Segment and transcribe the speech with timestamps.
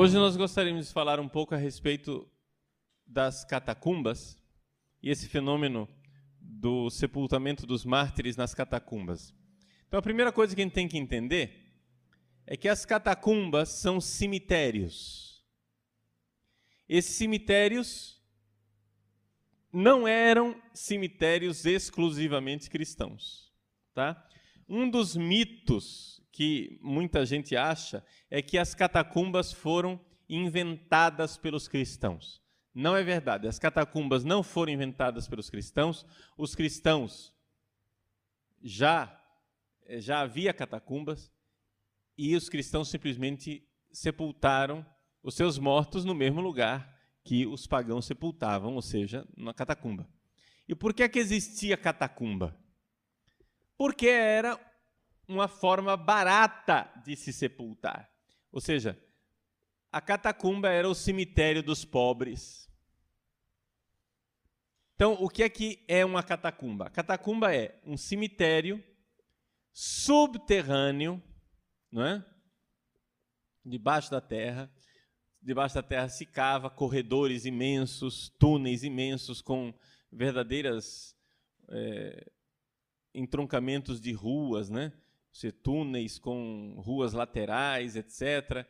[0.00, 2.24] Hoje nós gostaríamos de falar um pouco a respeito
[3.04, 4.40] das catacumbas
[5.02, 5.88] e esse fenômeno
[6.40, 9.34] do sepultamento dos mártires nas catacumbas.
[9.88, 11.74] Então a primeira coisa que a gente tem que entender
[12.46, 15.44] é que as catacumbas são cemitérios.
[16.88, 18.22] Esses cemitérios
[19.72, 23.52] não eram cemitérios exclusivamente cristãos,
[23.92, 24.24] tá?
[24.68, 32.40] Um dos mitos que muita gente acha é que as catacumbas foram inventadas pelos cristãos.
[32.72, 33.48] Não é verdade.
[33.48, 36.06] As catacumbas não foram inventadas pelos cristãos.
[36.36, 37.34] Os cristãos
[38.62, 39.20] já
[39.98, 41.28] já havia catacumbas
[42.16, 44.86] e os cristãos simplesmente sepultaram
[45.20, 50.08] os seus mortos no mesmo lugar que os pagãos sepultavam, ou seja, na catacumba.
[50.68, 52.56] E por que é que existia catacumba?
[53.76, 54.67] Porque era
[55.28, 58.10] uma forma barata de se sepultar.
[58.50, 58.98] Ou seja,
[59.92, 62.68] a catacumba era o cemitério dos pobres.
[64.94, 66.86] Então, o que é que é uma catacumba?
[66.86, 68.82] A catacumba é um cemitério
[69.72, 71.22] subterrâneo,
[71.92, 72.24] não é?
[73.64, 74.68] Debaixo da terra.
[75.40, 79.72] Debaixo da terra se cava corredores imensos, túneis imensos com
[80.10, 81.16] verdadeiras
[81.70, 82.32] é,
[83.14, 84.92] entroncamentos de ruas, né?
[85.32, 88.66] Ser túneis com ruas laterais, etc.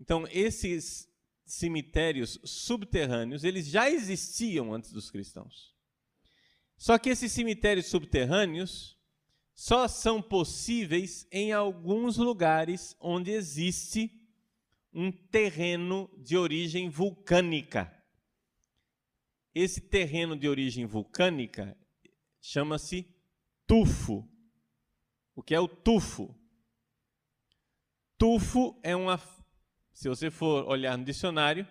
[0.00, 1.08] Então, esses
[1.46, 5.74] cemitérios subterrâneos, eles já existiam antes dos cristãos.
[6.76, 8.98] Só que esses cemitérios subterrâneos
[9.54, 14.10] só são possíveis em alguns lugares onde existe
[14.92, 17.92] um terreno de origem vulcânica.
[19.54, 21.76] Esse terreno de origem vulcânica
[22.40, 23.06] chama-se
[23.66, 24.28] tufo.
[25.34, 26.34] O que é o tufo?
[28.16, 29.20] Tufo é uma,
[29.92, 31.66] se você for olhar no dicionário,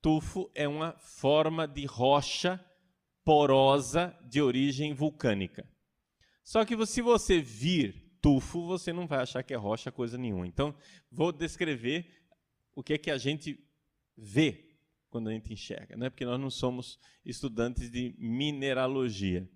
[0.00, 2.64] tufo é uma forma de rocha
[3.24, 5.68] porosa de origem vulcânica.
[6.42, 10.46] Só que se você vir tufo, você não vai achar que é rocha coisa nenhuma.
[10.46, 10.74] Então,
[11.10, 12.10] vou descrever
[12.74, 13.58] o que é que a gente
[14.16, 14.78] vê
[15.10, 16.08] quando a gente enxerga, né?
[16.08, 19.48] porque nós não somos estudantes de mineralogia.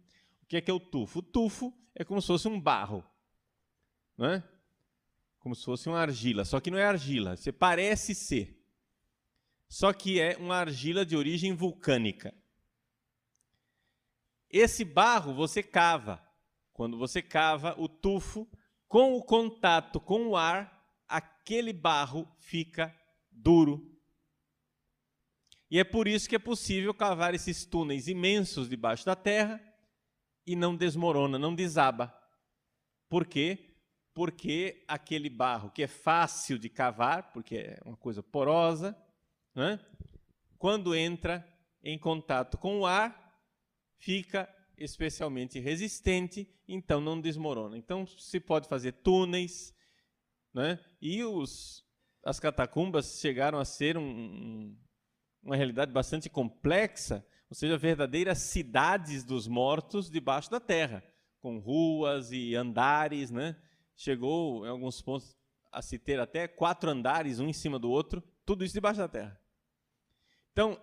[0.42, 1.20] O que é que é o tufo?
[1.20, 3.04] O tufo é como se fosse um barro
[4.26, 4.42] é?
[5.38, 8.60] Como se fosse uma argila, só que não é argila, você parece ser.
[9.68, 12.34] Só que é uma argila de origem vulcânica.
[14.50, 16.20] Esse barro você cava.
[16.72, 18.48] Quando você cava o tufo,
[18.88, 22.94] com o contato com o ar, aquele barro fica
[23.30, 23.88] duro.
[25.70, 29.62] E é por isso que é possível cavar esses túneis imensos debaixo da terra
[30.44, 32.12] e não desmorona, não desaba.
[33.08, 33.69] Por quê?
[34.20, 38.94] Porque aquele barro que é fácil de cavar, porque é uma coisa porosa,
[39.54, 39.80] né?
[40.58, 41.42] quando entra
[41.82, 43.34] em contato com o ar,
[43.96, 47.78] fica especialmente resistente, então não desmorona.
[47.78, 49.74] Então se pode fazer túneis,
[50.52, 50.78] né?
[51.00, 51.82] e os,
[52.22, 54.76] as catacumbas chegaram a ser um,
[55.42, 61.02] uma realidade bastante complexa, ou seja, verdadeiras cidades dos mortos debaixo da terra,
[61.38, 63.56] com ruas e andares, né?
[64.00, 65.36] Chegou, em alguns pontos,
[65.70, 69.06] a se ter até quatro andares, um em cima do outro, tudo isso debaixo da
[69.06, 69.38] terra.
[70.52, 70.80] Então,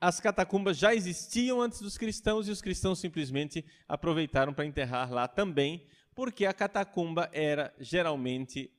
[0.00, 5.26] as catacumbas já existiam antes dos cristãos e os cristãos simplesmente aproveitaram para enterrar lá
[5.26, 8.72] também, porque a catacumba era geralmente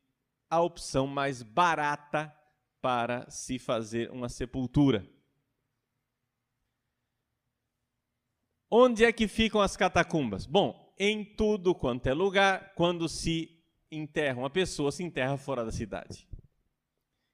[0.49, 2.33] a opção mais barata
[2.81, 5.05] para se fazer uma sepultura.
[8.71, 10.45] Onde é que ficam as catacumbas?
[10.45, 15.71] Bom, em tudo quanto é lugar, quando se enterra uma pessoa, se enterra fora da
[15.71, 16.27] cidade.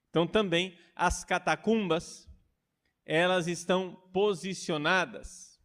[0.10, 2.30] Então também as catacumbas,
[3.06, 5.60] elas estão posicionadas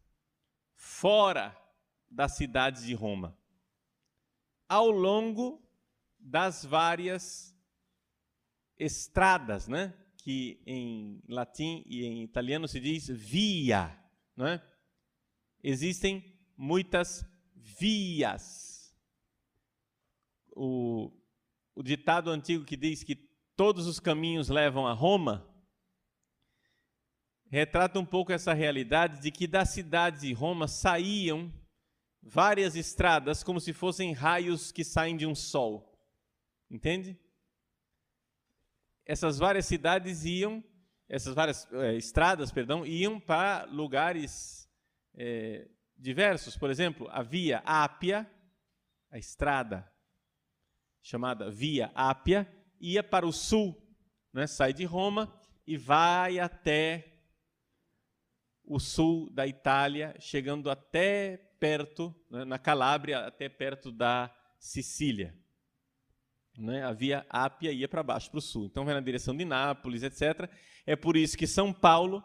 [0.73, 1.55] fora
[2.09, 3.37] das cidades de Roma,
[4.67, 5.61] ao longo
[6.19, 7.55] das várias
[8.77, 9.93] estradas, né?
[10.17, 13.97] que em latim e em italiano se diz via.
[14.35, 14.61] Né?
[15.63, 17.25] Existem muitas
[17.59, 18.93] vias.
[20.55, 21.11] O,
[21.75, 23.15] o ditado antigo que diz que
[23.55, 25.45] todos os caminhos levam a Roma
[27.49, 31.51] retrata um pouco essa realidade de que da cidade de Roma saíam
[32.21, 35.97] várias estradas como se fossem raios que saem de um sol.
[36.69, 37.19] Entende?
[39.05, 40.63] Essas várias cidades iam,
[41.07, 44.69] essas várias é, estradas, perdão, iam para lugares
[45.15, 45.67] é,
[45.99, 46.57] diversos.
[46.57, 48.29] Por exemplo, a Via Ápia,
[49.11, 49.91] a estrada
[51.01, 52.47] chamada Via Ápia,
[52.79, 53.75] ia para o sul,
[54.33, 55.33] né, sai de Roma
[55.67, 57.19] e vai até
[58.63, 65.35] o sul da Itália, chegando até perto, né, na Calábria, até perto da Sicília.
[66.57, 66.83] Né?
[66.83, 68.65] A via Ápia ia para baixo, para o sul.
[68.65, 70.49] Então vai na direção de Nápoles, etc.
[70.85, 72.23] É por isso que São Paulo,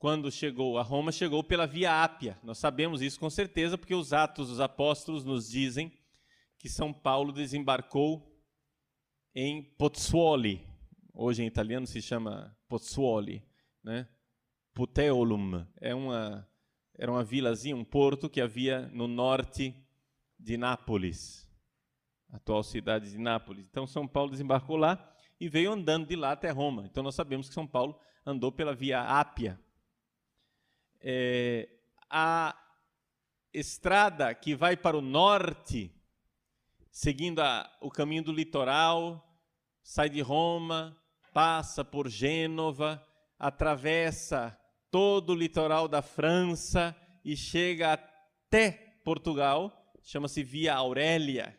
[0.00, 2.36] quando chegou a Roma, chegou pela via Ápia.
[2.42, 5.92] Nós sabemos isso com certeza, porque os Atos dos Apóstolos nos dizem
[6.58, 8.26] que São Paulo desembarcou
[9.34, 10.66] em Pozzuoli.
[11.14, 13.44] Hoje em italiano se chama Pozzuoli,
[13.84, 14.08] né?
[14.74, 15.66] Puteolum.
[15.80, 16.48] É uma,
[16.98, 19.76] era uma vilazinha, um porto que havia no norte
[20.38, 21.46] de Nápoles
[22.32, 23.66] atual cidade de Nápoles.
[23.68, 26.86] Então São Paulo desembarcou lá e veio andando de lá até Roma.
[26.86, 29.60] Então nós sabemos que São Paulo andou pela via Ápia.
[31.00, 31.68] É,
[32.08, 32.56] a
[33.52, 35.94] estrada que vai para o norte,
[36.90, 39.26] seguindo a, o caminho do litoral,
[39.82, 40.96] sai de Roma,
[41.32, 43.04] passa por Gênova,
[43.38, 44.58] atravessa
[44.90, 46.94] todo o litoral da França
[47.24, 48.72] e chega até
[49.04, 51.58] Portugal, chama-se Via Aurélia.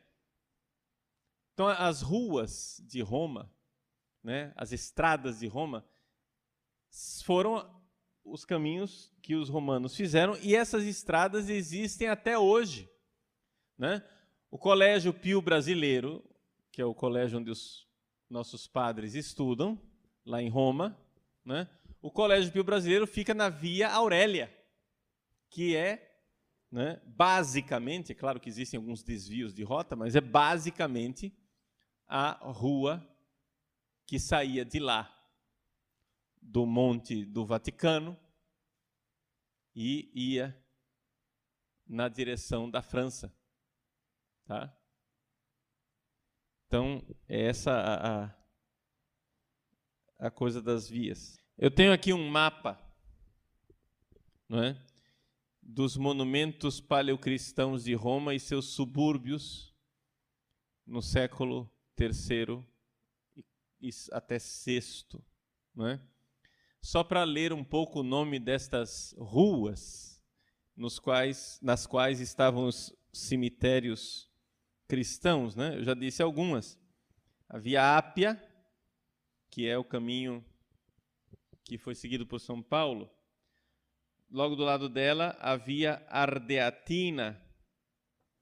[1.53, 3.51] Então, as ruas de Roma,
[4.23, 5.85] né, as estradas de Roma,
[7.23, 7.80] foram
[8.23, 12.89] os caminhos que os romanos fizeram e essas estradas existem até hoje.
[13.77, 14.03] Né?
[14.49, 16.23] O Colégio Pio Brasileiro,
[16.71, 17.87] que é o colégio onde os
[18.29, 19.79] nossos padres estudam,
[20.25, 20.97] lá em Roma,
[21.43, 21.67] né?
[22.01, 24.55] o Colégio Pio Brasileiro fica na Via Aurélia,
[25.49, 26.11] que é
[26.71, 31.37] né, basicamente, é claro que existem alguns desvios de rota, mas é basicamente
[32.07, 33.05] a rua
[34.05, 35.13] que saía de lá,
[36.41, 38.17] do Monte do Vaticano,
[39.75, 40.57] e ia
[41.87, 43.33] na direção da França.
[44.45, 44.75] Tá?
[46.67, 48.35] Então, é essa a, a,
[50.27, 51.37] a coisa das vias.
[51.57, 52.81] Eu tenho aqui um mapa
[54.47, 54.77] não é?
[55.61, 59.73] dos monumentos paleocristãos de Roma e seus subúrbios
[60.85, 61.71] no século
[63.79, 65.23] e até sexto,
[65.73, 66.01] não é?
[66.81, 70.21] Só para ler um pouco o nome destas ruas
[70.75, 74.29] nos quais, nas quais estavam os cemitérios
[74.87, 75.77] cristãos, né?
[75.77, 76.79] Eu já disse algumas.
[77.47, 78.41] Havia Ápia,
[79.49, 80.43] que é o caminho
[81.63, 83.09] que foi seguido por São Paulo.
[84.29, 87.39] Logo do lado dela havia Ardeatina,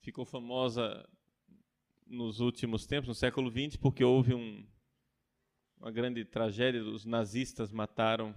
[0.01, 1.07] ficou famosa
[2.05, 4.65] nos últimos tempos, no século XX, porque houve um,
[5.79, 6.83] uma grande tragédia.
[6.83, 8.35] Os nazistas mataram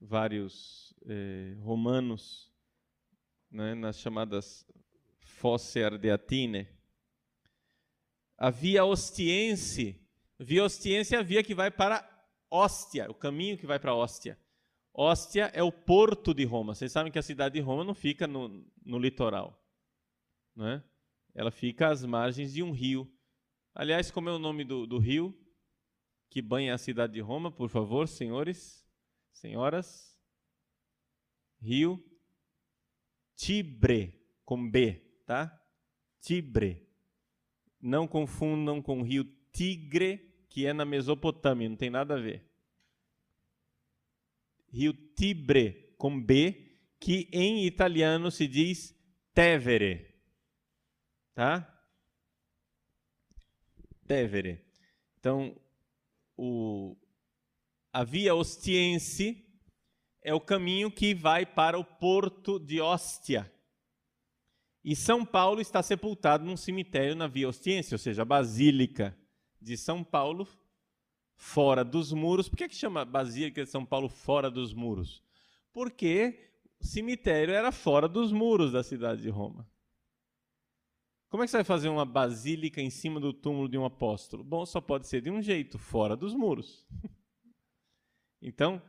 [0.00, 2.52] vários eh, romanos
[3.50, 4.66] né, nas chamadas
[5.20, 6.68] Fosse Ardeatine.
[8.36, 10.00] A via Ostiense,
[10.38, 12.08] via Ostiense é a via que vai para
[12.50, 14.38] Ostia, o caminho que vai para Ostia.
[14.92, 16.74] Ostia é o porto de Roma.
[16.74, 19.60] Vocês sabem que a cidade de Roma não fica no, no litoral.
[20.54, 20.84] Não é?
[21.34, 23.10] ela fica às margens de um rio.
[23.74, 25.36] Aliás, como é o nome do, do rio
[26.34, 28.84] que banha a cidade de Roma, por favor, senhores,
[29.30, 30.18] senhoras?
[31.60, 32.04] Rio
[33.36, 34.94] Tibre, com B,
[35.24, 35.56] tá?
[36.20, 36.88] Tibre.
[37.80, 42.44] Não confundam com o rio Tigre, que é na Mesopotâmia, não tem nada a ver.
[44.72, 48.92] Rio Tibre, com B, que em italiano se diz
[49.32, 50.12] Tevere
[51.32, 51.80] tá?
[54.04, 54.60] Tevere.
[55.20, 55.56] Então,
[56.36, 56.96] o,
[57.92, 59.44] a via ostiense
[60.22, 63.50] é o caminho que vai para o porto de Ostia.
[64.82, 69.16] E São Paulo está sepultado num cemitério na via ostiense, ou seja, a Basílica
[69.60, 70.46] de São Paulo
[71.36, 72.48] fora dos muros.
[72.48, 75.22] Por que, que chama Basílica de São Paulo fora dos muros?
[75.72, 79.66] Porque o cemitério era fora dos muros da cidade de Roma.
[81.34, 84.44] Como é que você vai fazer uma basílica em cima do túmulo de um apóstolo?
[84.44, 86.86] Bom, só pode ser de um jeito, fora dos muros.
[88.40, 88.80] então,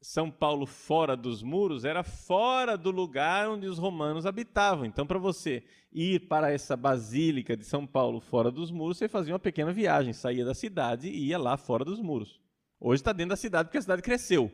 [0.00, 4.84] São Paulo fora dos muros era fora do lugar onde os romanos habitavam.
[4.84, 9.34] Então, para você ir para essa basílica de São Paulo fora dos muros, você fazia
[9.34, 12.40] uma pequena viagem, saía da cidade e ia lá fora dos muros.
[12.78, 14.48] Hoje está dentro da cidade porque a cidade cresceu.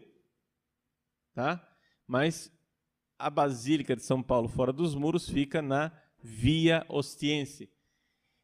[1.34, 1.62] Tá?
[2.06, 2.50] Mas
[3.18, 5.92] a basílica de São Paulo fora dos muros fica na
[6.26, 7.70] via Ostiense.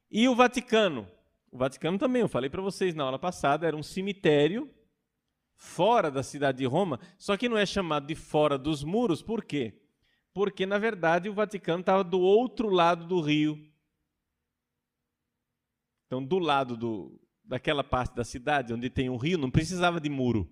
[0.08, 1.10] E o Vaticano?
[1.50, 4.72] O Vaticano também, eu falei para vocês na aula passada, era um cemitério
[5.56, 9.44] fora da cidade de Roma, só que não é chamado de fora dos muros, por
[9.44, 9.80] quê?
[10.32, 13.58] Porque, na verdade, o Vaticano estava do outro lado do rio.
[16.06, 20.08] Então, do lado do, daquela parte da cidade onde tem um rio, não precisava de
[20.08, 20.48] muro.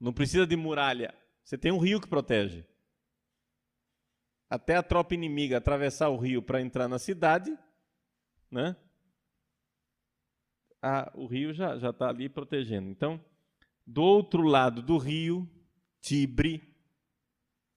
[0.00, 1.12] Não precisa de muralha.
[1.42, 2.64] Você tem um rio que protege.
[4.48, 7.56] Até a tropa inimiga atravessar o rio para entrar na cidade,
[8.50, 8.76] né?
[10.82, 12.88] Ah, o rio já está ali protegendo.
[12.88, 13.22] Então,
[13.86, 15.48] do outro lado do rio,
[16.00, 16.62] Tibre,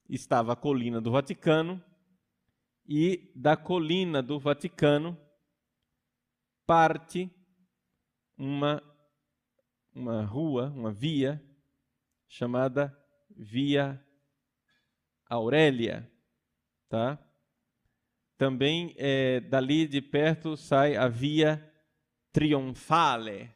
[0.07, 1.83] estava a colina do Vaticano,
[2.93, 5.17] e da colina do Vaticano
[6.65, 7.29] parte
[8.37, 8.81] uma,
[9.93, 11.41] uma rua, uma via,
[12.27, 12.93] chamada
[13.29, 14.05] Via
[15.29, 16.11] Aurélia.
[16.91, 17.17] Tá?
[18.37, 21.73] Também é, dali de perto sai a Via
[22.33, 23.49] Trionfale,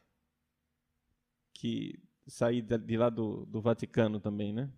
[1.52, 4.72] que sai de lá do, do Vaticano também, né?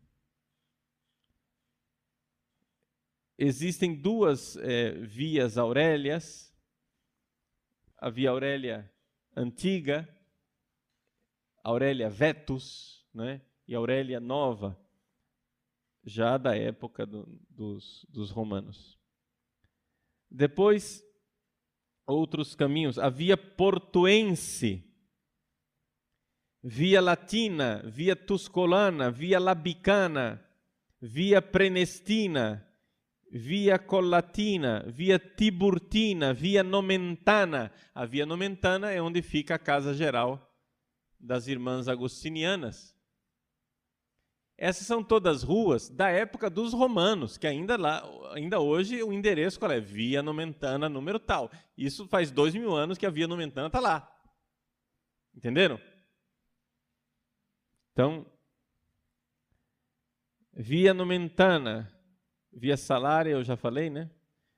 [3.39, 6.53] Existem duas é, vias Aurélias,
[7.97, 8.93] a Via Aurélia
[9.37, 10.09] antiga,
[11.63, 13.41] Aurélia Vetus, né?
[13.69, 14.77] e Aurélia Nova,
[16.05, 18.99] já da época do, dos, dos romanos.
[20.31, 21.03] Depois,
[22.07, 24.85] outros caminhos, a Via Portuense,
[26.63, 30.45] Via Latina, Via Tuscolana, Via Labicana,
[31.01, 32.65] Via Prenestina,
[33.31, 37.73] via Collatina, via Tiburtina, via Nomentana.
[37.95, 40.51] A via Nomentana é onde fica a casa geral
[41.21, 42.97] das irmãs agostinianas.
[44.61, 49.57] Essas são todas ruas da época dos romanos, que ainda lá, ainda hoje o endereço
[49.57, 49.79] qual é?
[49.79, 51.49] Via Nomentana, número tal.
[51.77, 54.13] Isso faz dois mil anos que a Via Nomentana está lá.
[55.33, 55.81] Entenderam?
[57.93, 58.27] Então,
[60.53, 61.97] Via Nomentana,
[62.53, 64.11] Via Salária, eu já falei, né?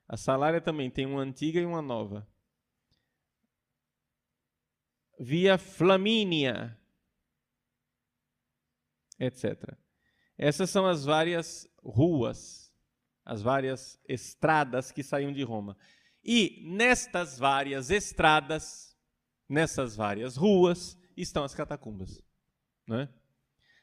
[0.07, 2.27] A Salária também tem uma antiga e uma nova.
[5.19, 6.75] Via Flamínia,
[9.19, 9.80] etc.
[10.41, 12.73] Essas são as várias ruas,
[13.23, 15.77] as várias estradas que saíam de Roma.
[16.23, 18.97] E nestas várias estradas,
[19.47, 22.23] nessas várias ruas, estão as catacumbas.
[22.87, 23.07] Né?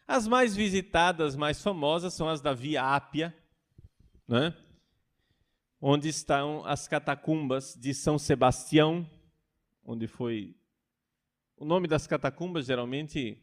[0.04, 3.32] As mais visitadas, mais famosas, são as da Via Ápia,
[4.26, 4.52] né?
[5.80, 9.08] onde estão as catacumbas de São Sebastião,
[9.84, 10.56] onde foi.
[11.56, 13.40] O nome das catacumbas geralmente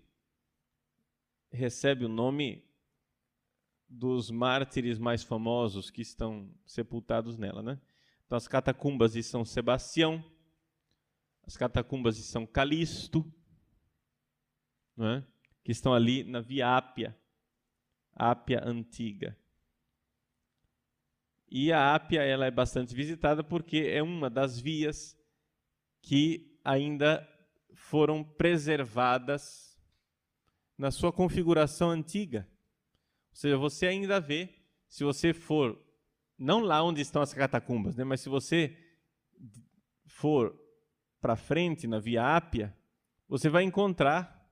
[1.49, 2.74] recebe o nome
[3.87, 7.79] dos mártires mais famosos que estão sepultados nela, né?
[8.25, 10.23] Então, as catacumbas de São Sebastião,
[11.45, 13.25] as catacumbas de São Calixto,
[14.97, 15.23] né?
[15.63, 17.17] que estão ali na Via Ápia,
[18.13, 19.37] Ápia Antiga.
[21.47, 25.17] E a Ápia ela é bastante visitada porque é uma das vias
[26.01, 27.27] que ainda
[27.73, 29.79] foram preservadas
[30.77, 32.47] na sua configuração antiga.
[33.35, 34.49] Ou seja, você ainda vê,
[34.87, 35.77] se você for,
[36.37, 38.77] não lá onde estão as catacumbas, né, mas se você
[40.05, 40.57] for
[41.19, 42.73] para frente na Via Ápia,
[43.27, 44.49] você vai encontrar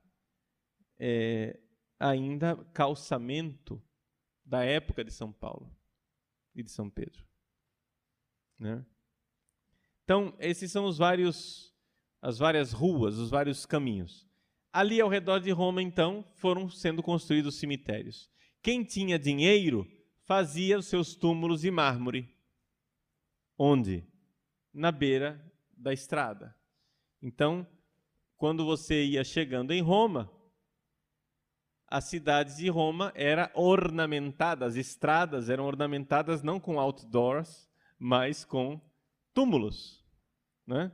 [0.98, 1.58] é,
[1.98, 3.82] ainda calçamento
[4.44, 5.74] da época de São Paulo
[6.54, 7.24] e de São Pedro.
[8.58, 8.84] Né?
[10.04, 11.74] Então, esses são os vários,
[12.20, 14.28] as várias ruas, os vários caminhos.
[14.70, 18.33] Ali ao redor de Roma, então, foram sendo construídos cemitérios.
[18.64, 19.86] Quem tinha dinheiro
[20.22, 22.34] fazia os seus túmulos de mármore.
[23.58, 24.10] Onde?
[24.72, 25.38] Na beira
[25.70, 26.56] da estrada.
[27.20, 27.66] Então,
[28.38, 30.32] quando você ia chegando em Roma,
[31.86, 38.80] as cidades de Roma eram ornamentadas, as estradas eram ornamentadas não com outdoors, mas com
[39.34, 40.02] túmulos.
[40.66, 40.90] Né?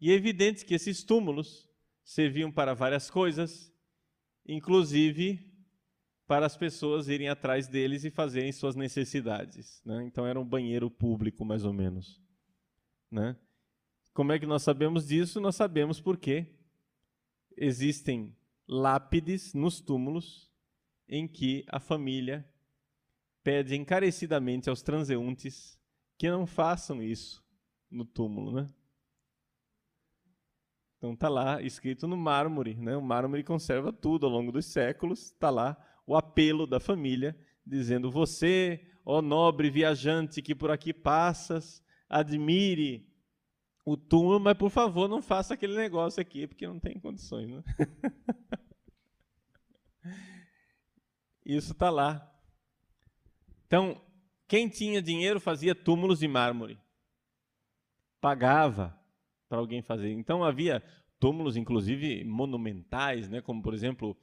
[0.00, 1.68] E é evidente que esses túmulos
[2.04, 3.74] serviam para várias coisas,
[4.46, 5.51] inclusive
[6.26, 9.82] para as pessoas irem atrás deles e fazerem suas necessidades.
[9.84, 10.04] Né?
[10.04, 12.20] Então era um banheiro público, mais ou menos.
[13.10, 13.36] Né?
[14.14, 15.40] Como é que nós sabemos disso?
[15.40, 16.46] Nós sabemos porque
[17.56, 18.36] existem
[18.66, 20.50] lápides nos túmulos
[21.08, 22.48] em que a família
[23.42, 25.78] pede encarecidamente aos transeuntes
[26.16, 27.44] que não façam isso
[27.90, 28.68] no túmulo, né?
[30.96, 32.96] Então tá lá escrito no mármore, né?
[32.96, 35.32] O mármore conserva tudo ao longo dos séculos.
[35.32, 41.82] Tá lá o apelo da família dizendo: você, ó nobre viajante que por aqui passas,
[42.08, 43.08] admire
[43.84, 47.48] o túmulo, mas por favor não faça aquele negócio aqui, porque não tem condições.
[47.48, 47.62] Né?
[51.44, 52.28] Isso está lá.
[53.66, 54.00] Então,
[54.46, 56.78] quem tinha dinheiro fazia túmulos de mármore.
[58.20, 58.96] Pagava
[59.48, 60.10] para alguém fazer.
[60.12, 60.82] Então havia
[61.18, 64.16] túmulos, inclusive monumentais, né, como por exemplo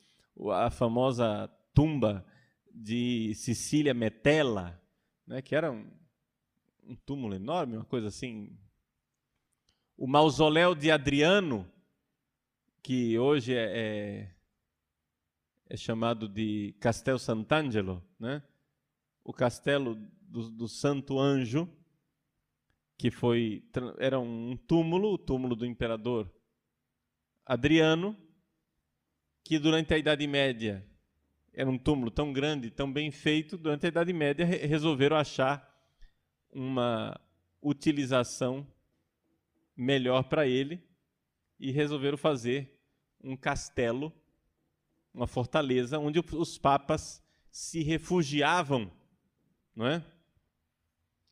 [0.52, 2.26] a famosa tumba
[2.70, 4.78] de Cecília Metella,
[5.26, 5.90] né, que era um,
[6.84, 8.60] um túmulo enorme, uma coisa assim.
[9.96, 11.66] O mausoléu de Adriano,
[12.84, 14.36] que hoje é, é,
[15.70, 18.44] é chamado de Castel Sant'Angelo, né?
[19.24, 21.66] o castelo do, do Santo Anjo,
[22.98, 23.64] que foi
[24.00, 26.30] era um túmulo, o túmulo do imperador
[27.46, 28.18] Adriano,
[29.46, 30.89] que durante a Idade Média
[31.54, 35.68] era um túmulo tão grande, tão bem feito, durante a Idade Média resolveram achar
[36.52, 37.20] uma
[37.62, 38.66] utilização
[39.76, 40.82] melhor para ele
[41.60, 42.80] e resolveram fazer
[43.24, 44.14] um castelo,
[45.14, 48.92] uma fortaleza onde os papas se refugiavam,
[49.76, 50.04] não é?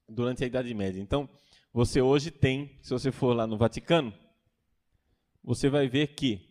[0.10, 1.00] Durante a Idade Média.
[1.00, 1.30] Então,
[1.72, 4.14] você hoje tem, se você for lá no Vaticano,
[5.44, 6.47] você vai ver que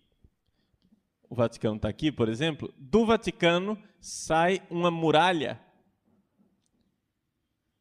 [1.29, 5.61] o Vaticano está aqui, por exemplo, do Vaticano sai uma muralha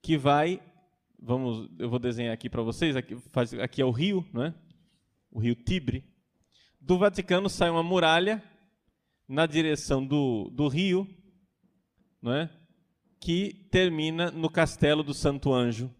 [0.01, 0.61] que vai,
[1.19, 4.53] vamos, eu vou desenhar aqui para vocês, aqui, faz, aqui é o rio, não é?
[5.31, 6.03] O rio Tibre.
[6.79, 8.43] Do Vaticano sai uma muralha
[9.27, 11.07] na direção do, do rio,
[12.21, 12.49] não é?
[13.19, 15.93] Que termina no castelo do Santo Anjo,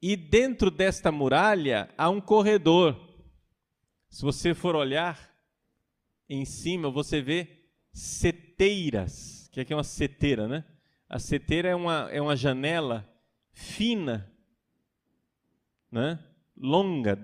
[0.00, 2.96] e dentro desta muralha há um corredor.
[4.08, 5.27] Se você for olhar
[6.28, 7.48] em cima, você vê
[7.92, 9.48] seteiras.
[9.52, 10.64] que que é uma seteira, né?
[11.08, 13.08] A seteira é uma, é uma janela
[13.52, 14.30] fina,
[15.90, 16.22] né?
[16.56, 17.18] longa,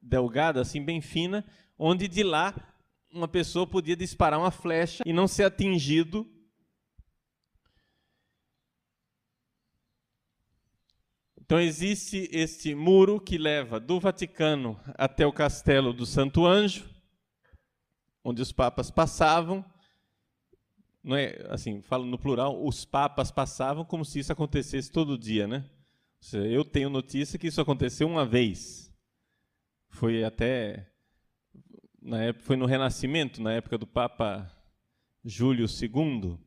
[0.00, 1.44] delgada, assim, bem fina,
[1.78, 2.54] onde de lá
[3.12, 6.26] uma pessoa podia disparar uma flecha e não ser atingido
[11.48, 16.86] Então existe este muro que leva do Vaticano até o castelo do Santo Anjo,
[18.28, 19.64] onde os papas passavam.
[21.02, 25.46] Não é assim, falo no plural, os papas passavam como se isso acontecesse todo dia,
[25.46, 25.68] né?
[26.20, 28.92] Seja, eu tenho notícia que isso aconteceu uma vez.
[29.88, 30.90] Foi até
[32.00, 34.50] na época, foi no Renascimento, na época do Papa
[35.24, 36.38] Júlio II,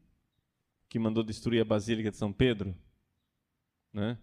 [0.89, 2.76] que mandou destruir a Basílica de São Pedro,
[3.94, 4.17] né?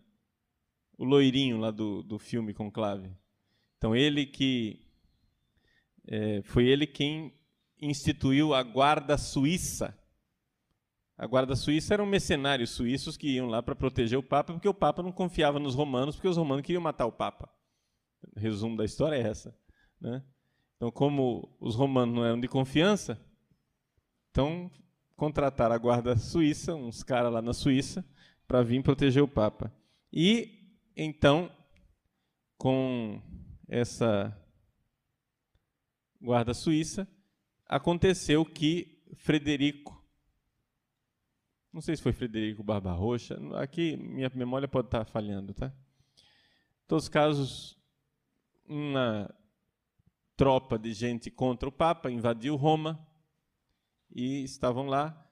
[0.98, 3.08] o loirinho lá do, do filme Conclave.
[3.78, 4.84] Então, ele que.
[6.10, 7.37] É, foi ele quem
[7.80, 9.96] instituiu a Guarda Suíça.
[11.16, 14.74] A Guarda Suíça eram mercenários suíços que iam lá para proteger o Papa, porque o
[14.74, 17.48] Papa não confiava nos romanos, porque os romanos queriam matar o Papa.
[18.36, 19.56] Resumo da história é essa.
[20.00, 20.22] Né?
[20.76, 23.20] Então, como os romanos não eram de confiança,
[24.30, 24.70] então
[25.16, 28.04] contrataram a Guarda Suíça, uns caras lá na Suíça,
[28.46, 29.72] para vir proteger o Papa.
[30.12, 30.58] E
[30.96, 31.50] então,
[32.56, 33.22] com
[33.68, 34.36] essa
[36.20, 37.06] guarda suíça,
[37.68, 40.02] aconteceu que Frederico,
[41.72, 45.72] não sei se foi Frederico Barbarroxa, aqui minha memória pode estar falhando, tá?
[46.86, 47.78] Todos os casos,
[48.66, 49.32] uma
[50.36, 53.06] tropa de gente contra o Papa invadiu Roma
[54.10, 55.24] e estavam lá.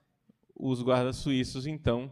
[0.59, 2.11] Os guardas suíços, então,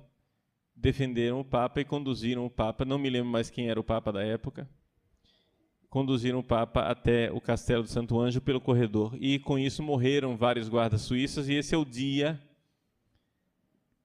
[0.76, 4.12] defenderam o Papa e conduziram o Papa, não me lembro mais quem era o Papa
[4.12, 4.70] da época,
[5.96, 9.16] conduziram o Papa até o Castelo do Santo Anjo pelo corredor.
[9.18, 12.38] E com isso morreram vários guardas suíços, e esse é o dia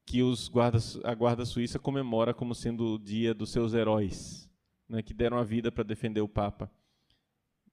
[0.07, 4.49] que os guardas, a Guarda Suíça comemora como sendo o dia dos seus heróis,
[4.89, 6.71] né, que deram a vida para defender o Papa.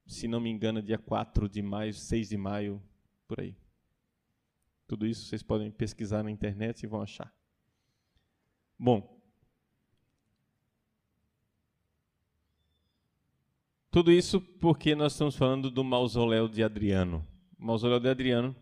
[0.08, 2.82] Se não me engano, dia 4 de maio, 6 de maio,
[3.28, 3.56] por aí.
[4.88, 7.32] Tudo isso vocês podem pesquisar na internet e vão achar.
[8.80, 9.17] Bom,
[13.90, 17.26] tudo isso porque nós estamos falando do mausoléu de Adriano.
[17.58, 18.56] O mausoléu de Adriano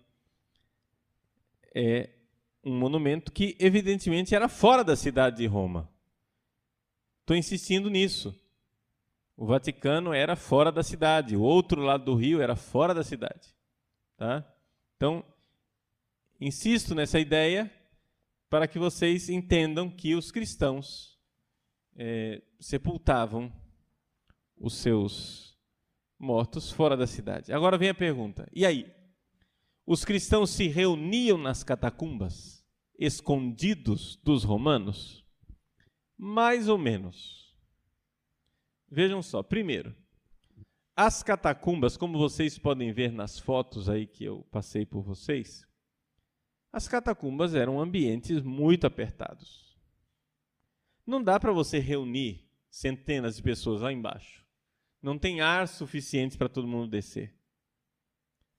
[1.73, 2.09] é
[2.63, 5.89] um monumento que, evidentemente, era fora da cidade de Roma.
[7.21, 8.33] Estou insistindo nisso.
[9.35, 13.53] O Vaticano era fora da cidade, o outro lado do rio era fora da cidade.
[14.15, 14.45] Tá?
[14.95, 15.25] Então,
[16.39, 17.69] insisto nessa ideia
[18.49, 21.19] para que vocês entendam que os cristãos
[21.97, 23.51] é, sepultavam
[24.57, 25.57] os seus
[26.17, 27.51] mortos fora da cidade.
[27.51, 28.93] Agora vem a pergunta: e aí?
[29.85, 32.65] Os cristãos se reuniam nas catacumbas,
[32.97, 35.23] escondidos dos romanos?
[36.17, 37.55] Mais ou menos.
[38.89, 39.95] Vejam só, primeiro,
[40.95, 45.67] as catacumbas, como vocês podem ver nas fotos aí que eu passei por vocês,
[46.71, 48.87] as catacumbas eram ambientes muito
[51.05, 54.44] Não dá para você reunir centenas de pessoas lá embaixo.
[55.05, 57.31] Não tem ar suficiente para todo mundo descer.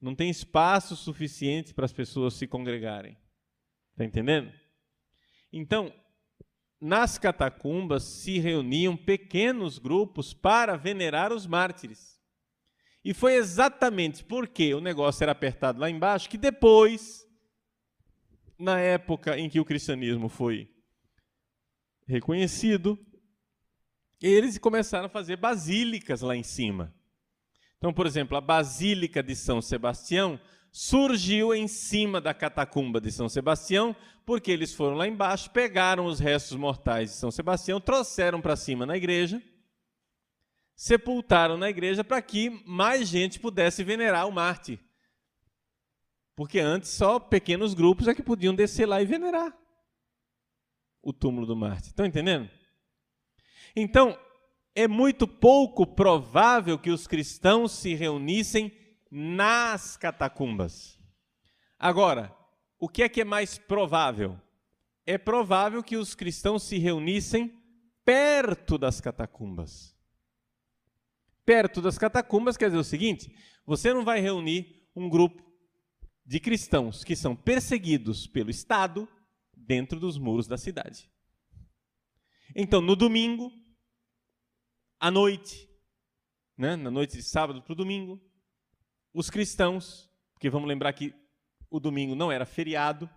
[0.00, 3.18] Não tem espaço suficiente para as pessoas se congregarem.
[3.90, 4.52] Está entendendo?
[5.52, 5.92] Então,
[6.80, 12.16] nas catacumbas se reuniam pequenos grupos para venerar os mártires.
[13.04, 17.26] E foi exatamente porque o negócio era apertado lá embaixo que depois,
[18.56, 20.70] na época em que o cristianismo foi
[22.06, 22.96] reconhecido,
[24.20, 26.94] eles começaram a fazer basílicas lá em cima.
[27.79, 30.40] Então, por exemplo, a Basílica de São Sebastião
[30.72, 36.18] surgiu em cima da catacumba de São Sebastião, porque eles foram lá embaixo, pegaram os
[36.18, 39.42] restos mortais de São Sebastião, trouxeram para cima na igreja,
[40.74, 44.81] sepultaram na igreja para que mais gente pudesse venerar o Marte.
[46.35, 49.57] Porque antes só pequenos grupos é que podiam descer lá e venerar
[51.02, 51.88] o túmulo do Marte.
[51.88, 52.50] Estão entendendo?
[53.76, 54.18] Então,
[54.74, 58.72] é muito pouco provável que os cristãos se reunissem
[59.10, 60.98] nas catacumbas.
[61.78, 62.34] Agora,
[62.78, 64.40] o que é que é mais provável?
[65.04, 67.54] É provável que os cristãos se reunissem
[68.04, 69.94] perto das catacumbas.
[71.44, 73.34] Perto das catacumbas quer dizer o seguinte:
[73.64, 75.44] você não vai reunir um grupo
[76.24, 79.08] de cristãos que são perseguidos pelo Estado
[79.54, 81.10] dentro dos muros da cidade.
[82.54, 83.52] Então, no domingo,
[84.98, 85.68] à noite,
[86.56, 88.20] né, na noite de sábado para o domingo,
[89.12, 91.14] os cristãos, porque vamos lembrar que
[91.70, 93.09] o domingo não era feriado,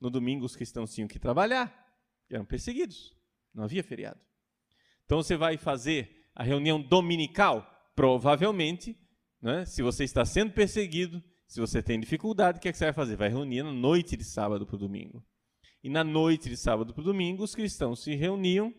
[0.00, 1.72] no domingo os cristãos tinham que trabalhar,
[2.30, 3.16] eram perseguidos,
[3.54, 4.20] não havia feriado.
[5.04, 7.66] Então você vai fazer a reunião dominical?
[7.94, 8.98] Provavelmente,
[9.40, 12.84] né, se você está sendo perseguido, se você tem dificuldade, o que, é que você
[12.84, 13.16] vai fazer?
[13.16, 15.24] Vai reunir na noite de sábado para o domingo.
[15.82, 18.74] E na noite de sábado para o domingo, os cristãos se reuniam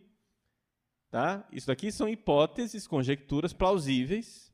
[1.10, 1.48] Tá?
[1.52, 4.54] Isso daqui são hipóteses, conjecturas plausíveis.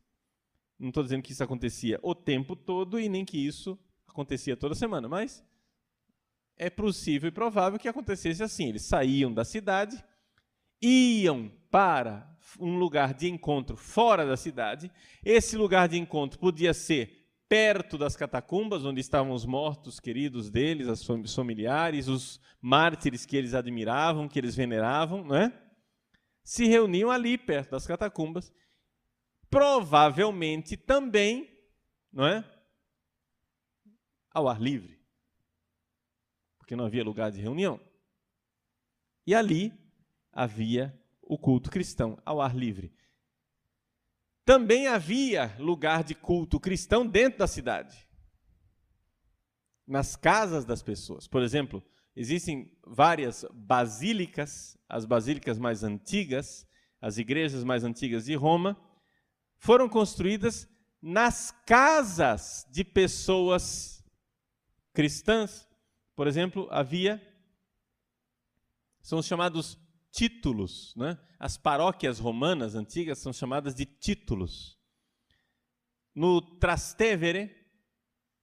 [0.79, 4.75] Não estou dizendo que isso acontecia o tempo todo e nem que isso acontecia toda
[4.75, 5.43] semana, mas
[6.57, 8.69] é possível e provável que acontecesse assim.
[8.69, 10.03] Eles saíam da cidade,
[10.81, 14.91] iam para um lugar de encontro fora da cidade.
[15.23, 20.87] Esse lugar de encontro podia ser perto das catacumbas, onde estavam os mortos queridos deles,
[20.87, 25.62] os familiares, os mártires que eles admiravam, que eles veneravam, não é?
[26.43, 28.51] Se reuniam ali perto das catacumbas,
[29.49, 31.49] provavelmente também,
[32.11, 32.43] não é?
[34.31, 34.99] Ao ar livre,
[36.57, 37.79] porque não havia lugar de reunião.
[39.25, 39.71] E ali
[40.31, 42.91] havia o culto cristão ao ar livre.
[44.43, 48.07] Também havia lugar de culto cristão dentro da cidade,
[49.87, 51.27] nas casas das pessoas.
[51.27, 51.81] Por exemplo,
[52.15, 56.67] Existem várias basílicas, as basílicas mais antigas,
[57.01, 58.79] as igrejas mais antigas de Roma,
[59.57, 60.67] foram construídas
[61.01, 64.03] nas casas de pessoas
[64.93, 65.67] cristãs.
[66.15, 67.21] Por exemplo, havia,
[69.01, 69.77] são os chamados
[70.11, 71.19] títulos, né?
[71.39, 74.79] as paróquias romanas antigas são chamadas de títulos.
[76.15, 77.51] No Trastevere,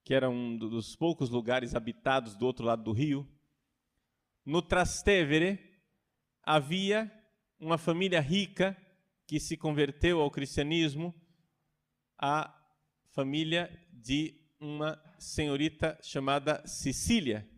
[0.05, 3.27] que era um dos poucos lugares habitados do outro lado do rio,
[4.45, 5.59] no Trastevere
[6.43, 7.11] havia
[7.59, 8.77] uma família rica
[9.27, 11.15] que se converteu ao cristianismo,
[12.19, 12.53] a
[13.13, 17.49] família de uma senhorita chamada Sicília.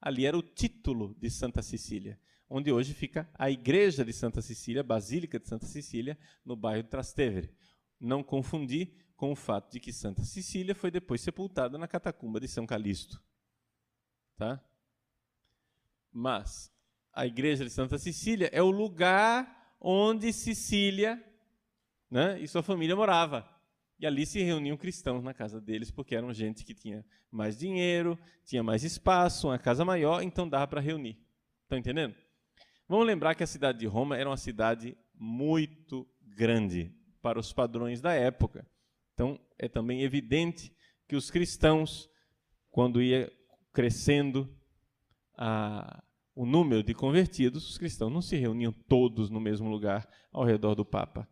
[0.00, 4.82] Ali era o título de Santa Cecília, onde hoje fica a igreja de Santa Cecília,
[4.82, 7.54] Basílica de Santa Cecília, no bairro de Trastevere.
[8.00, 12.48] Não confundir com o fato de que Santa Cecília foi depois sepultada na catacumba de
[12.48, 13.22] São Calixto.
[14.38, 14.64] Tá?
[16.12, 16.72] Mas
[17.12, 21.22] a igreja de Santa Cecília é o lugar onde Cecília
[22.10, 23.48] né, e sua família morava.
[23.98, 28.18] E ali se reuniam cristãos na casa deles, porque eram gente que tinha mais dinheiro,
[28.44, 31.18] tinha mais espaço, uma casa maior, então dava para reunir.
[31.62, 32.14] Estão entendendo?
[32.88, 38.00] Vamos lembrar que a cidade de Roma era uma cidade muito grande para os padrões
[38.00, 38.66] da época.
[39.14, 40.74] Então é também evidente
[41.06, 42.08] que os cristãos,
[42.70, 43.30] quando ia
[43.72, 44.48] crescendo
[45.40, 50.44] a, o número de convertidos, os cristãos não se reuniam todos no mesmo lugar ao
[50.44, 51.26] redor do Papa,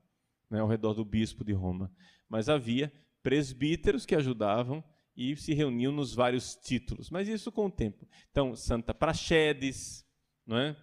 [0.51, 1.93] né, ao redor do bispo de Roma,
[2.27, 2.91] mas havia
[3.23, 4.83] presbíteros que ajudavam
[5.15, 8.09] e se reuniam nos vários títulos, mas isso com o tempo.
[8.31, 10.07] Então, Santa Praxedes,
[10.47, 10.77] não é?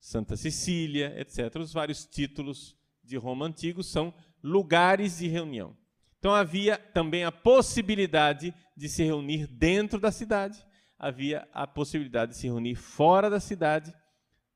[0.00, 1.56] Santa Cecília, etc.
[1.56, 5.76] Os vários títulos de Roma antigo são lugares de reunião.
[6.18, 10.65] Então havia também a possibilidade de se reunir dentro da cidade
[10.98, 13.94] havia a possibilidade de se reunir fora da cidade,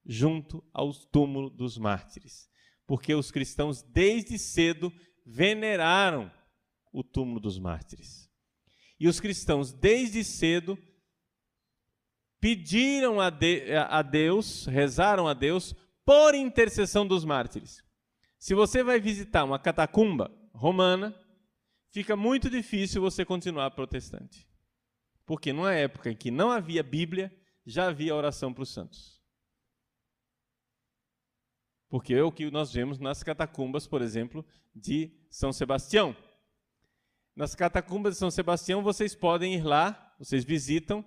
[0.04, 2.48] junto ao túmulo dos mártires.
[2.86, 4.92] Porque os cristãos, desde cedo,
[5.24, 6.30] veneraram
[6.92, 8.28] o túmulo dos mártires.
[8.98, 10.78] E os cristãos, desde cedo,
[12.40, 15.74] pediram a, de, a Deus, rezaram a Deus
[16.04, 17.84] por intercessão dos mártires.
[18.38, 21.14] Se você vai visitar uma catacumba romana,
[21.92, 24.49] fica muito difícil você continuar protestante.
[25.30, 27.32] Porque numa época em que não havia Bíblia,
[27.64, 29.22] já havia oração para os santos.
[31.88, 36.16] Porque é o que nós vemos nas catacumbas, por exemplo, de São Sebastião.
[37.36, 41.04] Nas catacumbas de São Sebastião, vocês podem ir lá, vocês visitam,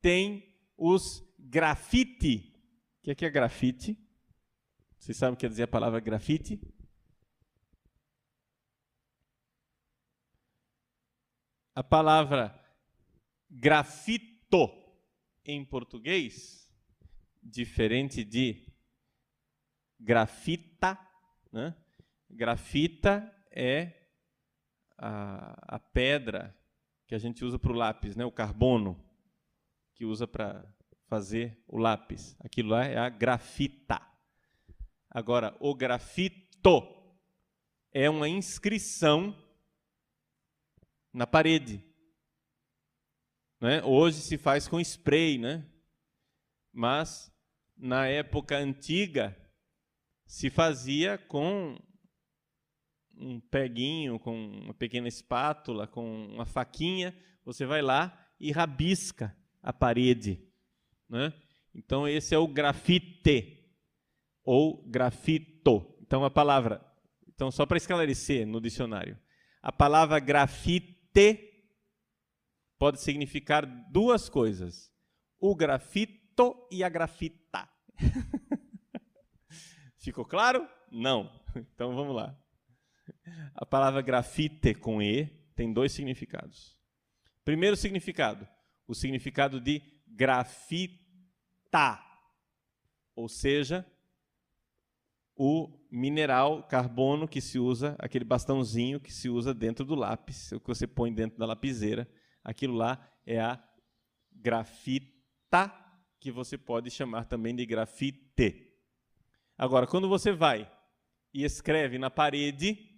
[0.00, 2.56] tem os grafite.
[3.00, 3.94] O que é, que é grafite?
[4.98, 6.58] Vocês sabem o que quer dizer a palavra grafite?
[11.74, 12.64] A palavra
[13.58, 14.70] grafito
[15.42, 16.70] em português,
[17.42, 18.70] diferente de
[19.98, 20.98] grafita,
[21.50, 21.74] né?
[22.28, 24.10] grafita é
[24.98, 26.54] a, a pedra
[27.06, 28.26] que a gente usa para o lápis, né?
[28.26, 29.02] o carbono,
[29.94, 30.62] que usa para
[31.06, 32.36] fazer o lápis.
[32.40, 34.02] Aquilo lá é a grafita.
[35.08, 36.82] Agora, o grafito
[37.90, 39.34] é uma inscrição
[41.10, 41.85] na parede.
[43.60, 43.82] Né?
[43.84, 45.64] Hoje se faz com spray, né?
[46.76, 47.32] mas
[47.74, 49.34] na época antiga
[50.26, 51.78] se fazia com
[53.16, 59.72] um peguinho, com uma pequena espátula, com uma faquinha, você vai lá e rabisca a
[59.72, 60.46] parede.
[61.08, 61.32] Né?
[61.74, 63.64] Então, esse é o grafite,
[64.44, 65.96] ou grafito.
[66.02, 66.84] Então, a palavra.
[67.26, 69.18] Então, só para esclarecer no dicionário,
[69.62, 71.55] a palavra grafite
[72.78, 74.92] pode significar duas coisas:
[75.38, 77.68] o grafito e a grafita.
[79.98, 80.68] Ficou claro?
[80.90, 81.30] Não.
[81.74, 82.38] Então vamos lá.
[83.54, 86.78] A palavra grafite com E tem dois significados.
[87.42, 88.46] Primeiro significado,
[88.86, 91.98] o significado de grafita,
[93.14, 93.86] ou seja,
[95.34, 100.60] o mineral carbono que se usa, aquele bastãozinho que se usa dentro do lápis, o
[100.60, 102.08] que você põe dentro da lapiseira,
[102.46, 103.60] aquilo lá é a
[104.30, 105.72] grafita,
[106.20, 108.72] que você pode chamar também de grafite.
[109.58, 110.70] Agora, quando você vai
[111.34, 112.88] e escreve na parede,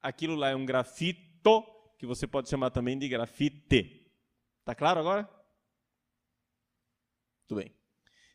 [0.00, 1.64] aquilo lá é um grafito,
[1.98, 4.08] que você pode chamar também de grafite.
[4.64, 5.28] Tá claro agora?
[7.48, 7.74] Tudo bem.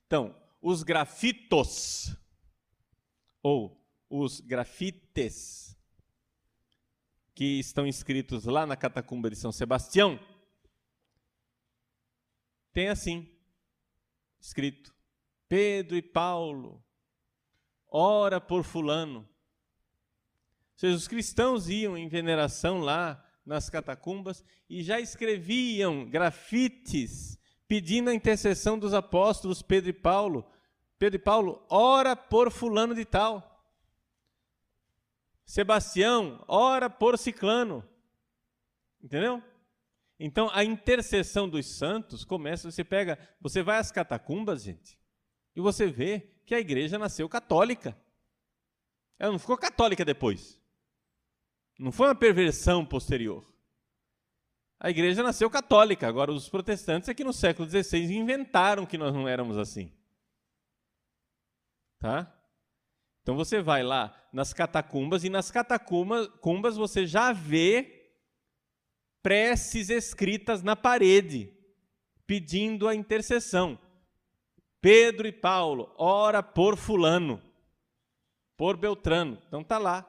[0.05, 2.13] Então, os grafitos
[3.41, 5.77] ou os grafites
[7.33, 10.19] que estão escritos lá na catacumba de São Sebastião,
[12.71, 13.32] tem assim,
[14.39, 14.93] escrito:
[15.47, 16.84] Pedro e Paulo,
[17.88, 19.19] ora por Fulano.
[19.19, 19.27] Ou
[20.75, 28.13] seja, os cristãos iam em veneração lá nas catacumbas e já escreviam grafites pedindo a
[28.13, 30.45] intercessão dos apóstolos Pedro e Paulo
[30.99, 33.65] Pedro e Paulo, ora por fulano de tal.
[35.45, 37.88] Sebastião, ora por ciclano.
[39.01, 39.41] Entendeu?
[40.19, 44.99] Então a intercessão dos santos começa, você pega, você vai às catacumbas, gente,
[45.55, 47.97] e você vê que a igreja nasceu católica.
[49.17, 50.60] Ela não ficou católica depois.
[51.77, 53.45] Não foi uma perversão posterior.
[54.79, 56.08] A igreja nasceu católica.
[56.08, 59.93] Agora, os protestantes é que no século XVI inventaram que nós não éramos assim.
[61.99, 62.34] Tá?
[63.21, 67.98] Então você vai lá nas catacumbas e nas catacumbas você já vê
[69.21, 71.53] preces escritas na parede
[72.25, 73.79] pedindo a intercessão.
[74.82, 77.41] Pedro e Paulo, ora por fulano,
[78.55, 79.41] por Beltrano.
[79.47, 80.05] Então tá lá.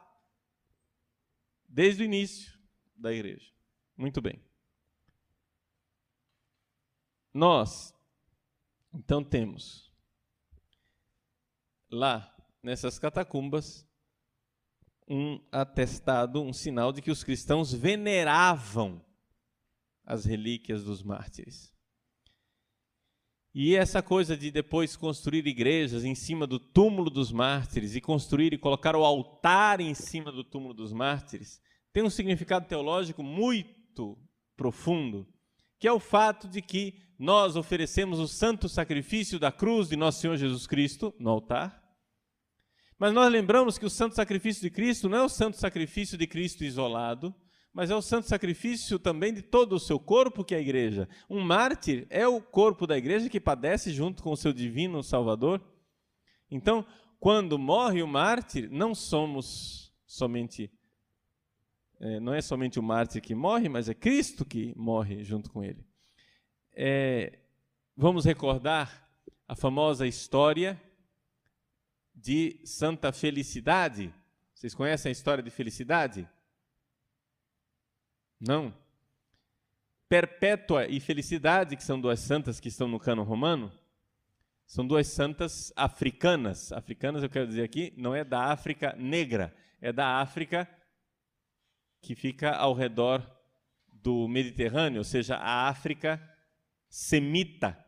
[1.68, 2.58] Desde o início
[2.94, 3.50] da igreja.
[3.96, 4.42] Muito bem.
[7.32, 7.94] Nós
[8.92, 9.90] então temos
[11.90, 13.88] lá nessas catacumbas
[15.10, 19.04] um atestado, um sinal de que os cristãos veneravam
[20.06, 21.74] as relíquias dos mártires.
[23.52, 28.52] E essa coisa de depois construir igrejas em cima do túmulo dos mártires e construir
[28.52, 31.60] e colocar o altar em cima do túmulo dos mártires
[31.92, 34.16] tem um significado teológico muito
[34.56, 35.26] profundo,
[35.80, 40.20] que é o fato de que nós oferecemos o santo sacrifício da cruz de nosso
[40.20, 41.79] Senhor Jesus Cristo no altar,
[43.00, 46.26] mas nós lembramos que o santo sacrifício de Cristo não é o santo sacrifício de
[46.26, 47.34] Cristo isolado,
[47.72, 51.08] mas é o santo sacrifício também de todo o seu corpo, que é a igreja.
[51.28, 55.62] Um mártir é o corpo da igreja que padece junto com o seu divino Salvador.
[56.50, 56.84] Então,
[57.18, 60.70] quando morre o mártir, não somos somente
[62.02, 65.64] É, não é somente o mártir que morre, mas é Cristo que morre junto com
[65.64, 65.84] ele.
[66.74, 67.38] É,
[67.96, 69.10] vamos recordar
[69.46, 70.80] a famosa história
[72.22, 74.12] de Santa Felicidade.
[74.54, 76.28] Vocês conhecem a história de Felicidade?
[78.38, 78.74] Não?
[80.08, 83.72] Perpétua e Felicidade, que são duas santas que estão no cano romano,
[84.66, 86.72] são duas santas africanas.
[86.72, 90.68] Africanas, eu quero dizer aqui, não é da África negra, é da África
[92.00, 93.24] que fica ao redor
[93.88, 96.20] do Mediterrâneo, ou seja, a África
[96.88, 97.78] semita.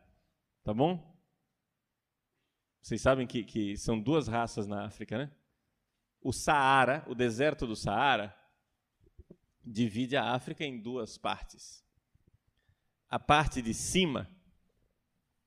[0.63, 1.12] Tá bom?
[2.83, 5.31] Vocês sabem que, que são duas raças na África, né?
[6.21, 8.35] O Saara, o deserto do Saara,
[9.63, 11.81] divide a África em duas partes.
[13.09, 14.29] A parte de cima,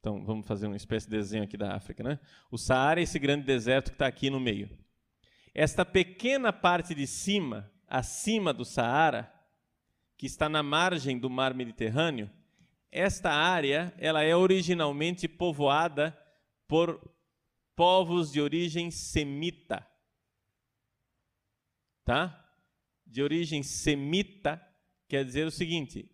[0.00, 2.18] então vamos fazer uma espécie de desenho aqui da África, né?
[2.50, 4.70] O Saara é esse grande deserto que está aqui no meio.
[5.54, 9.30] Esta pequena parte de cima acima do Saara,
[10.16, 12.30] que está na margem do mar Mediterrâneo,
[12.90, 16.18] esta área ela é originalmente povoada
[16.66, 17.14] por
[17.76, 19.86] povos de origem semita.
[22.04, 22.42] Tá?
[23.06, 24.60] De origem semita
[25.06, 26.10] quer dizer o seguinte: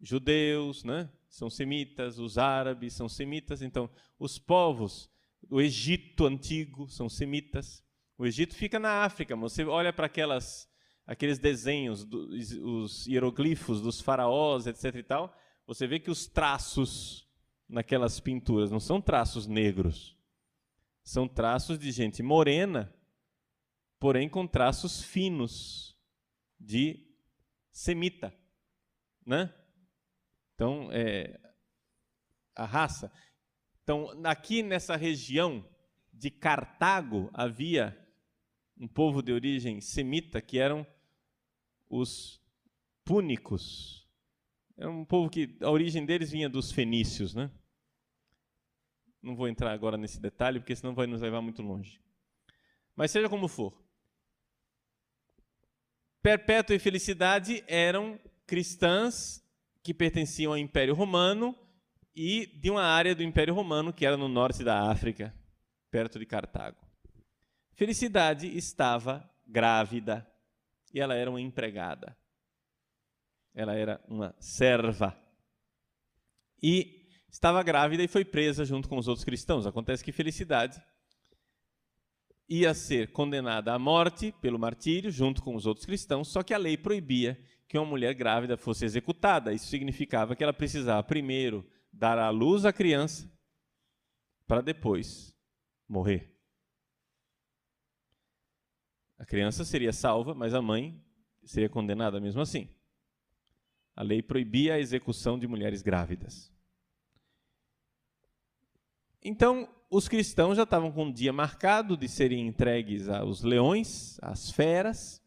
[0.00, 1.08] judeus, né?
[1.28, 5.10] São semitas, os árabes são semitas, então os povos
[5.42, 7.82] do Egito antigo são semitas.
[8.18, 10.70] O Egito fica na África, você olha para aquelas
[11.06, 12.06] aqueles desenhos,
[12.62, 14.94] os hieroglifos dos faraós, etc.
[14.94, 15.34] e tal,
[15.66, 17.28] você vê que os traços
[17.68, 20.16] naquelas pinturas não são traços negros,
[21.02, 22.92] são traços de gente morena,
[23.98, 25.96] porém com traços finos
[26.58, 27.06] de
[27.70, 28.34] semita,
[29.26, 29.52] né?
[30.54, 31.40] Então, é,
[32.54, 33.12] a raça.
[33.82, 35.66] Então, aqui nessa região
[36.12, 37.98] de Cartago havia
[38.76, 40.86] um povo de origem semita que eram
[41.88, 42.40] os
[43.04, 44.08] púnicos.
[44.76, 47.50] Era um povo que a origem deles vinha dos fenícios, né?
[49.22, 52.00] Não vou entrar agora nesse detalhe, porque senão vai nos levar muito longe.
[52.96, 53.72] Mas seja como for,
[56.22, 59.44] Perpétua e Felicidade eram cristãs
[59.82, 61.56] que pertenciam ao Império Romano
[62.14, 65.34] e de uma área do Império Romano que era no norte da África,
[65.90, 66.78] perto de Cartago.
[67.72, 70.24] Felicidade estava grávida
[70.94, 72.16] e ela era uma empregada.
[73.52, 75.18] Ela era uma serva.
[76.62, 77.01] E
[77.32, 79.66] estava grávida e foi presa junto com os outros cristãos.
[79.66, 80.80] Acontece que Felicidade
[82.48, 86.58] ia ser condenada à morte pelo martírio junto com os outros cristãos, só que a
[86.58, 89.54] lei proibia que uma mulher grávida fosse executada.
[89.54, 93.32] Isso significava que ela precisava primeiro dar à luz à criança
[94.46, 95.34] para depois
[95.88, 96.36] morrer.
[99.18, 101.02] A criança seria salva, mas a mãe
[101.44, 102.68] seria condenada mesmo assim.
[103.96, 106.52] A lei proibia a execução de mulheres grávidas.
[109.24, 114.50] Então, os cristãos já estavam com um dia marcado de serem entregues aos leões, às
[114.50, 115.22] feras,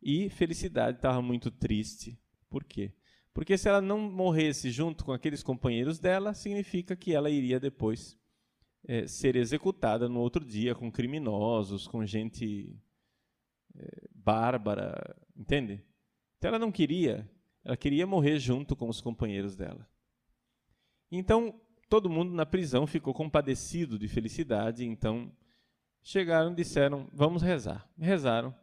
[0.00, 2.18] e Felicidade estava muito triste.
[2.48, 2.92] Por quê?
[3.34, 8.16] Porque se ela não morresse junto com aqueles companheiros dela, significa que ela iria depois
[8.86, 12.74] é, ser executada no outro dia com criminosos, com gente
[13.76, 15.84] é, bárbara, entende?
[16.38, 17.28] Então ela não queria,
[17.64, 19.86] ela queria morrer junto com os companheiros dela.
[21.10, 25.32] Então todo mundo na prisão ficou compadecido de felicidade, então
[26.02, 27.88] chegaram e disseram: Vamos rezar.
[27.98, 28.54] Rezaram.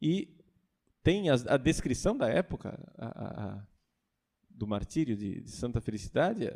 [0.00, 0.36] E
[1.02, 3.66] tem a, a descrição da época a, a,
[4.50, 6.50] do martírio de, de Santa Felicidade,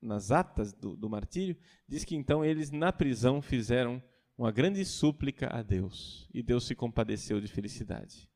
[0.00, 1.56] nas atas do, do martírio,
[1.86, 4.02] diz que então eles na prisão fizeram
[4.36, 8.30] uma grande súplica a Deus, e Deus se compadeceu de felicidade.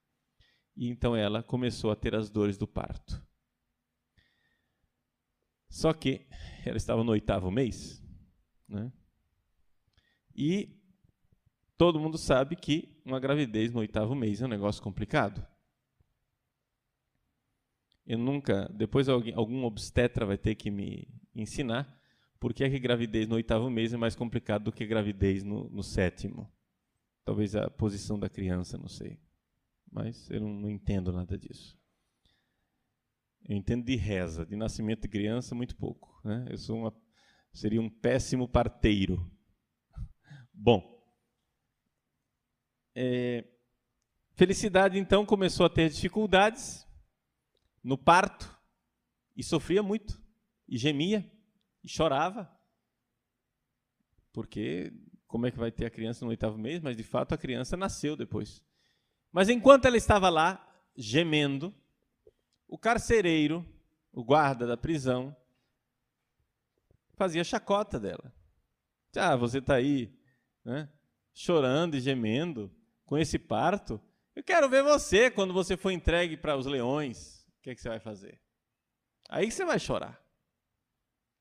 [0.77, 3.25] E então ela começou a ter as dores do parto.
[5.75, 6.25] Só que
[6.65, 8.01] ela estava no oitavo mês,
[8.69, 8.93] né?
[10.33, 10.81] E
[11.77, 15.45] todo mundo sabe que uma gravidez no oitavo mês é um negócio complicado.
[18.07, 22.01] Eu nunca, depois alguém, algum obstetra vai ter que me ensinar
[22.39, 25.69] por que, é que gravidez no oitavo mês é mais complicado do que gravidez no,
[25.71, 26.49] no sétimo?
[27.25, 29.19] Talvez a posição da criança, não sei.
[29.91, 31.77] Mas eu não, não entendo nada disso.
[33.47, 36.21] Eu entendo de reza, de nascimento de criança, muito pouco.
[36.25, 36.47] Né?
[36.51, 36.97] Eu sou uma,
[37.53, 39.31] seria um péssimo parteiro.
[40.53, 40.83] Bom,
[42.95, 43.45] é,
[44.37, 46.85] Felicidade então começou a ter dificuldades
[47.85, 48.51] no parto
[49.37, 50.21] e sofria muito
[50.69, 51.31] e gemia
[51.85, 52.51] e chorava.
[54.33, 54.93] Porque
[55.29, 56.81] como é que vai ter a criança no oitavo mês?
[56.81, 58.61] Mas de fato a criança nasceu depois.
[59.31, 61.73] Mas enquanto ela estava lá, gemendo,
[62.75, 63.65] o carcereiro,
[64.13, 65.35] o guarda da prisão,
[67.13, 68.35] fazia chacota dela.
[69.15, 70.13] Ah, você está aí,
[70.65, 70.91] né,
[71.33, 72.75] chorando e gemendo
[73.07, 74.03] com esse parto.
[74.35, 77.47] Eu quero ver você quando você for entregue para os leões.
[77.59, 78.43] O que, é que você vai fazer?
[79.29, 80.21] Aí você vai chorar.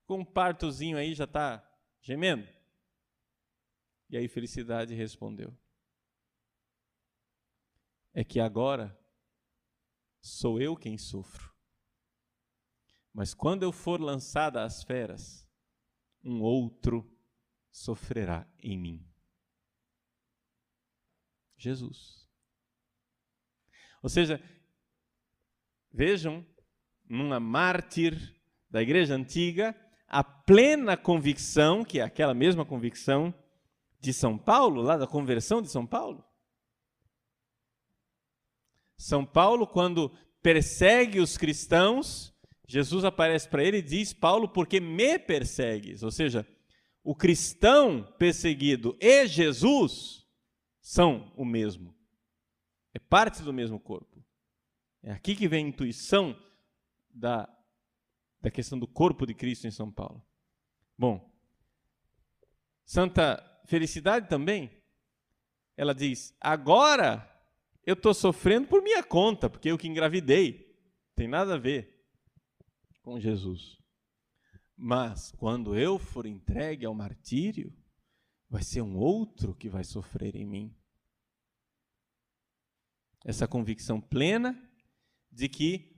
[0.06, 1.68] Com um partozinho aí já está
[2.00, 2.48] gemendo.
[4.08, 5.52] E aí Felicidade respondeu:
[8.14, 8.96] É que agora
[10.24, 11.54] sou eu quem sofro.
[13.14, 15.48] Mas quando eu for lançada às feras,
[16.24, 17.08] um outro
[17.70, 19.06] sofrerá em mim.
[21.58, 22.28] Jesus.
[24.02, 24.42] Ou seja,
[25.92, 26.46] vejam,
[27.08, 29.76] numa mártir da igreja antiga,
[30.08, 33.34] a plena convicção, que é aquela mesma convicção
[34.00, 36.26] de São Paulo, lá da conversão de São Paulo.
[39.04, 40.10] São Paulo, quando
[40.42, 42.34] persegue os cristãos,
[42.66, 46.04] Jesus aparece para ele e diz: Paulo, porque me persegues?
[46.04, 46.48] Ou seja,
[47.04, 50.26] o cristão perseguido e Jesus
[50.80, 51.94] são o mesmo.
[52.94, 54.24] É parte do mesmo corpo.
[55.02, 56.34] É aqui que vem a intuição
[57.10, 57.50] da,
[58.40, 60.26] da questão do corpo de Cristo em São Paulo.
[60.98, 61.30] Bom,
[62.86, 64.72] Santa Felicidade também,
[65.76, 67.33] ela diz: agora
[67.86, 70.74] eu estou sofrendo por minha conta, porque eu que engravidei.
[71.16, 72.04] Tem nada a ver
[73.02, 73.78] com Jesus.
[74.76, 77.74] Mas quando eu for entregue ao martírio,
[78.50, 80.76] vai ser um outro que vai sofrer em mim.
[83.26, 84.60] Essa convicção plena
[85.32, 85.94] de que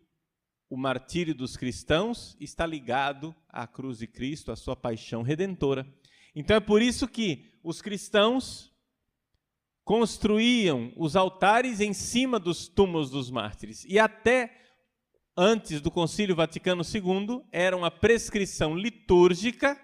[0.69, 5.87] o martírio dos cristãos está ligado à cruz de Cristo, à sua paixão redentora.
[6.35, 8.74] Então é por isso que os cristãos
[9.85, 13.85] construíam os altares em cima dos túmulos dos mártires.
[13.87, 14.51] E até
[15.37, 19.79] antes do Concílio Vaticano II, era uma prescrição litúrgica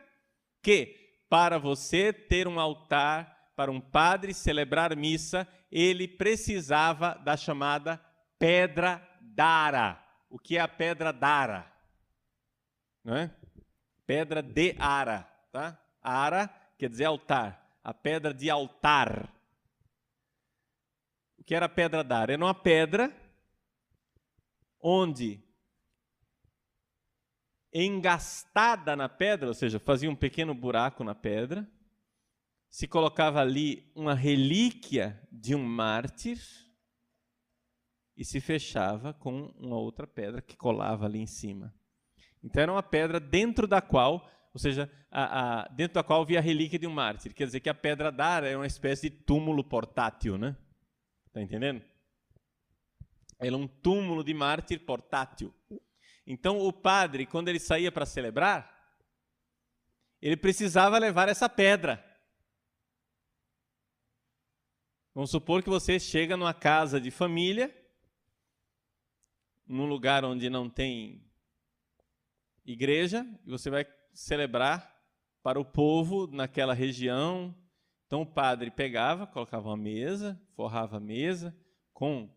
[0.61, 0.97] que,
[1.29, 8.01] para você ter um altar, para um padre celebrar missa, ele precisava da chamada
[8.39, 10.03] pedra dara.
[10.31, 11.71] O que é a pedra dara?
[13.03, 13.31] Não é?
[14.07, 15.79] Pedra de ara, tá?
[16.01, 16.47] Ara
[16.77, 17.77] quer dizer altar.
[17.83, 19.31] A pedra de altar.
[21.41, 22.33] O que era a pedra dara?
[22.33, 23.11] Era uma pedra
[24.79, 25.43] onde
[27.73, 31.67] engastada na pedra, ou seja, fazia um pequeno buraco na pedra,
[32.69, 36.39] se colocava ali uma relíquia de um mártir
[38.15, 41.73] e se fechava com uma outra pedra que colava ali em cima.
[42.43, 46.37] Então era uma pedra dentro da qual, ou seja, a, a, dentro da qual havia
[46.37, 47.33] a relíquia de um mártir.
[47.33, 50.55] Quer dizer que a pedra d'ara é uma espécie de túmulo portátil, né?
[51.31, 51.81] Está entendendo?
[53.39, 55.55] Era um túmulo de mártir portátil.
[56.27, 58.69] Então o padre, quando ele saía para celebrar,
[60.21, 62.05] ele precisava levar essa pedra.
[65.15, 67.73] Vamos supor que você chega numa casa de família,
[69.65, 71.25] num lugar onde não tem
[72.65, 75.01] igreja, e você vai celebrar
[75.41, 77.55] para o povo naquela região.
[78.11, 81.57] Então o padre pegava, colocava uma mesa, forrava a mesa
[81.93, 82.29] com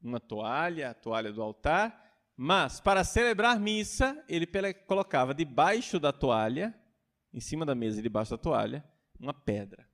[0.00, 2.02] uma toalha, a toalha do altar,
[2.34, 4.46] mas para celebrar missa, ele
[4.86, 6.74] colocava debaixo da toalha,
[7.34, 8.82] em cima da mesa e debaixo da toalha,
[9.20, 9.86] uma pedra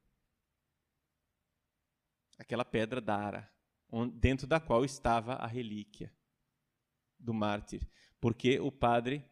[2.38, 3.52] aquela pedra d'ara,
[4.14, 6.14] dentro da qual estava a relíquia
[7.18, 7.84] do mártir,
[8.20, 9.28] porque o padre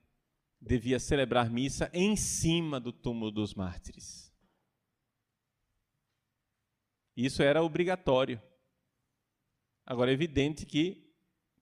[0.61, 4.28] devia celebrar missa em cima do túmulo dos mártires.
[7.21, 8.41] Isso era obrigatório.
[9.85, 11.12] Agora é evidente que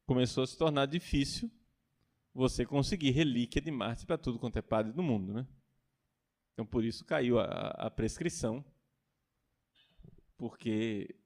[0.04, 1.50] começou a se tornar difícil
[2.34, 5.46] você conseguir relíquia de mártir para tudo quanto é padre do mundo, né?
[6.52, 8.64] Então por isso caiu a, a prescrição,
[10.36, 11.16] porque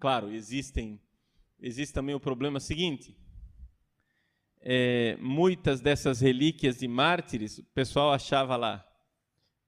[0.00, 0.98] Claro, existem,
[1.60, 3.14] existe também o problema seguinte.
[4.58, 8.82] É, muitas dessas relíquias de mártires, o pessoal achava lá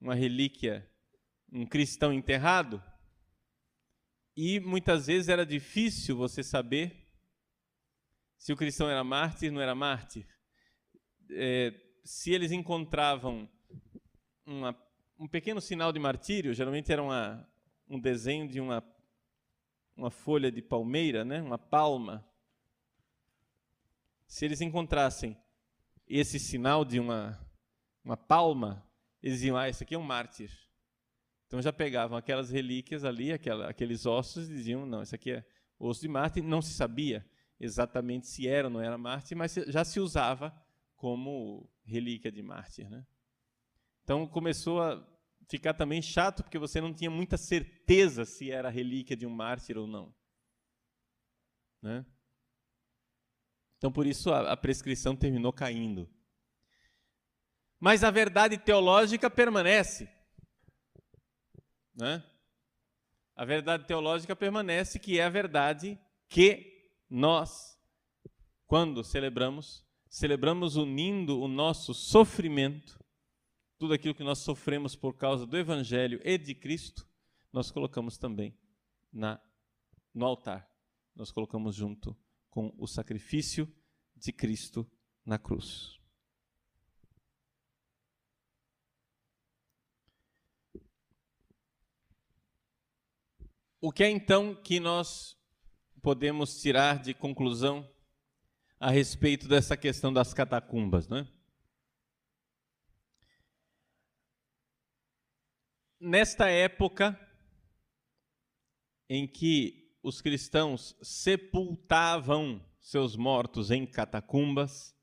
[0.01, 0.89] uma relíquia,
[1.53, 2.83] um cristão enterrado,
[4.37, 7.09] e muitas vezes era difícil você saber
[8.39, 10.27] se o cristão era mártir ou não era mártir.
[11.31, 11.73] É,
[12.05, 13.49] se eles encontravam
[14.45, 14.77] uma,
[15.19, 17.49] um pequeno sinal de martírio, geralmente era uma,
[17.89, 18.83] um desenho de uma
[19.97, 22.27] uma folha de palmeira, né, uma palma,
[24.27, 25.37] se eles encontrassem
[26.09, 27.39] esse sinal de uma,
[28.05, 28.87] uma palma,
[29.23, 30.51] eles diziam, ah, esse aqui é um mártir.
[31.53, 35.45] Então já pegavam aquelas relíquias ali, aquela, aqueles ossos, e diziam, não, esse aqui é
[35.79, 36.43] osso de mártir.
[36.43, 37.29] Não se sabia
[37.61, 40.51] exatamente se era ou não era mártir, mas já se usava
[40.97, 42.89] como relíquia de mártir.
[42.89, 43.07] Né?
[44.03, 45.07] Então começou a
[45.47, 49.77] ficar também chato, porque você não tinha muita certeza se era relíquia de um mártir
[49.77, 50.15] ou não.
[51.83, 52.07] Né?
[53.77, 56.09] Então, por isso, a, a prescrição terminou caindo.
[57.79, 60.09] Mas a verdade teológica permanece.
[61.95, 62.23] Né?
[63.35, 67.79] A verdade teológica permanece, que é a verdade que nós,
[68.67, 73.03] quando celebramos, celebramos unindo o nosso sofrimento,
[73.79, 77.07] tudo aquilo que nós sofremos por causa do Evangelho e de Cristo,
[77.53, 78.57] nós colocamos também
[79.13, 79.41] na,
[80.15, 80.71] no altar.
[81.15, 82.17] Nós colocamos junto
[82.49, 83.71] com o sacrifício
[84.17, 84.91] de Cristo
[85.25, 86.02] na cruz.
[93.85, 95.37] O que é então que nós
[96.01, 97.85] podemos tirar de conclusão
[98.79, 101.29] a respeito dessa questão das catacumbas, não é?
[105.99, 107.19] Nesta época
[109.09, 114.97] em que os cristãos sepultavam seus mortos em catacumbas,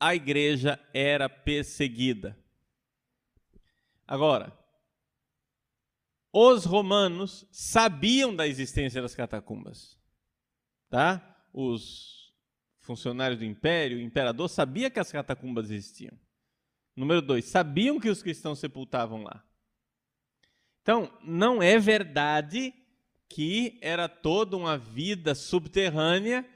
[0.00, 2.36] a igreja era perseguida.
[4.04, 4.52] Agora,
[6.38, 9.98] os romanos sabiam da existência das catacumbas.
[10.90, 11.34] Tá?
[11.50, 12.30] Os
[12.80, 16.12] funcionários do império, o imperador sabia que as catacumbas existiam.
[16.94, 19.42] Número dois, sabiam que os cristãos sepultavam lá.
[20.82, 22.74] Então, não é verdade
[23.30, 26.46] que era toda uma vida subterrânea,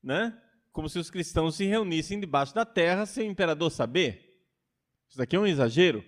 [0.00, 0.40] né?
[0.70, 4.40] como se os cristãos se reunissem debaixo da terra sem o imperador saber.
[5.08, 6.04] Isso daqui é um exagero.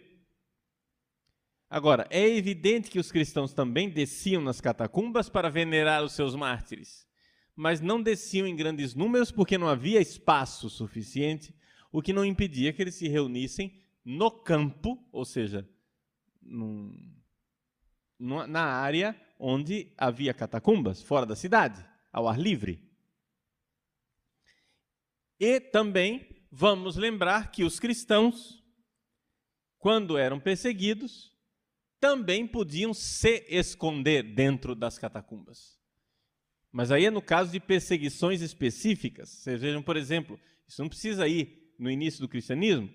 [1.71, 7.07] Agora, é evidente que os cristãos também desciam nas catacumbas para venerar os seus mártires,
[7.55, 11.55] mas não desciam em grandes números porque não havia espaço suficiente,
[11.93, 15.69] o que não impedia que eles se reunissem no campo, ou seja,
[16.41, 16.95] num,
[18.19, 22.83] na área onde havia catacumbas, fora da cidade, ao ar livre.
[25.39, 28.65] E também vamos lembrar que os cristãos,
[29.79, 31.38] quando eram perseguidos,
[32.01, 35.79] também podiam se esconder dentro das catacumbas.
[36.71, 39.29] Mas aí é no caso de perseguições específicas.
[39.29, 42.93] Vocês vejam, por exemplo, isso não precisa ir no início do cristianismo,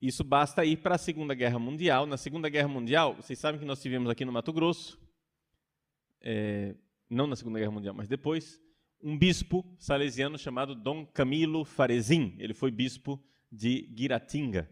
[0.00, 2.04] isso basta ir para a Segunda Guerra Mundial.
[2.04, 5.00] Na Segunda Guerra Mundial, vocês sabem que nós tivemos aqui no Mato Grosso,
[6.20, 6.74] é,
[7.08, 8.60] não na Segunda Guerra Mundial, mas depois,
[9.02, 12.36] um bispo salesiano chamado Dom Camilo Farezin.
[12.38, 14.70] Ele foi bispo de Guiratinga.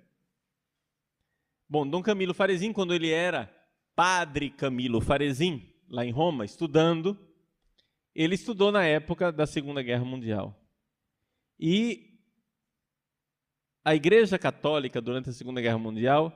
[1.73, 3.51] Bom, Dom Camilo Farezin, quando ele era
[3.97, 7.19] padre Camilo Farezin, lá em Roma, estudando,
[8.15, 10.55] ele estudou na época da Segunda Guerra Mundial.
[11.59, 12.21] E
[13.83, 16.31] a Igreja Católica, durante a Segunda Guerra Mundial,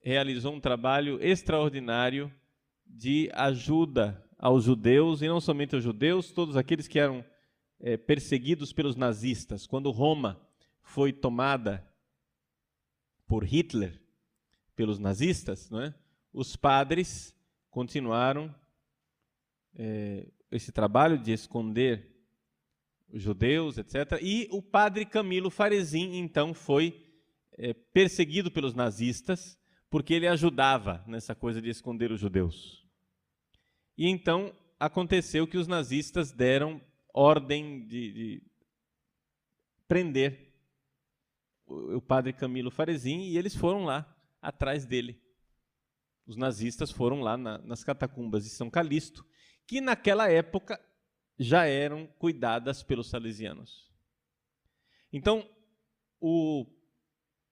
[0.00, 2.28] realizou um trabalho extraordinário
[2.84, 7.24] de ajuda aos judeus, e não somente aos judeus, todos aqueles que eram
[7.78, 9.64] é, perseguidos pelos nazistas.
[9.64, 10.44] Quando Roma
[10.82, 11.88] foi tomada
[13.28, 14.04] por Hitler,
[14.76, 15.94] pelos nazistas, não é?
[16.36, 17.34] os padres
[17.70, 18.54] continuaram
[19.74, 22.14] é, esse trabalho de esconder
[23.08, 24.20] os judeus, etc.
[24.20, 27.06] E o padre Camilo Farezin, então, foi
[27.52, 29.58] é, perseguido pelos nazistas
[29.88, 32.86] porque ele ajudava nessa coisa de esconder os judeus.
[33.96, 36.82] E então aconteceu que os nazistas deram
[37.14, 38.42] ordem de, de
[39.88, 40.52] prender
[41.66, 44.15] o, o padre Camilo Farezin e eles foram lá
[44.46, 45.20] atrás dele.
[46.24, 49.26] Os nazistas foram lá na, nas catacumbas de São Calixto,
[49.66, 50.80] que naquela época
[51.38, 53.92] já eram cuidadas pelos salesianos.
[55.12, 55.48] Então,
[56.20, 56.66] o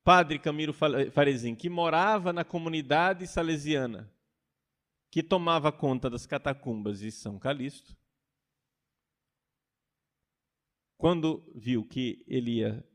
[0.04, 4.12] padre Camilo Farezin, que morava na comunidade salesiana,
[5.10, 7.96] que tomava conta das catacumbas de São Calixto,
[10.96, 12.93] quando viu que ele ia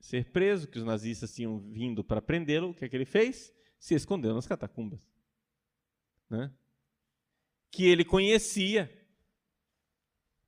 [0.00, 3.52] ser preso, que os nazistas tinham vindo para prendê-lo, o que é que ele fez?
[3.78, 5.00] Se escondeu nas catacumbas.
[6.30, 6.52] Né?
[7.70, 8.90] Que ele conhecia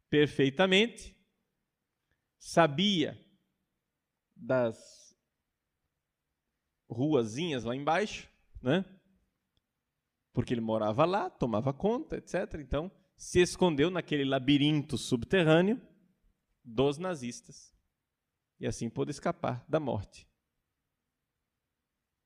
[0.08, 1.16] perfeitamente,
[2.38, 3.18] sabia
[4.34, 5.16] das
[6.88, 8.28] ruazinhas lá embaixo,
[8.60, 8.84] né?
[10.32, 12.54] Porque ele morava lá, tomava conta, etc.
[12.60, 15.80] Então, se escondeu naquele labirinto subterrâneo
[16.64, 17.74] dos nazistas.
[18.60, 20.28] E assim pôde escapar da morte.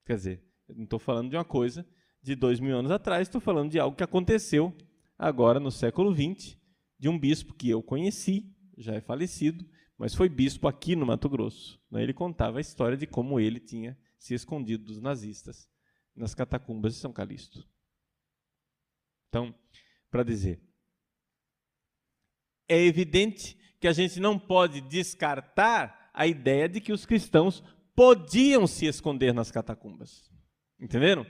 [0.05, 1.87] Quer dizer, não estou falando de uma coisa
[2.21, 4.77] de dois mil anos atrás, estou falando de algo que aconteceu
[5.17, 6.59] agora no século XX,
[6.99, 9.65] de um bispo que eu conheci, já é falecido,
[9.97, 11.81] mas foi bispo aqui no Mato Grosso.
[11.91, 12.03] Né?
[12.03, 15.69] Ele contava a história de como ele tinha se escondido dos nazistas
[16.17, 17.69] nas catacumbas de São Calixto.
[19.29, 19.55] Então,
[20.11, 20.63] para dizer,
[22.69, 27.63] é evidente que a gente não pode descartar a ideia de que os cristãos
[27.95, 30.31] podiam se esconder nas catacumbas.
[30.81, 31.27] Entenderam?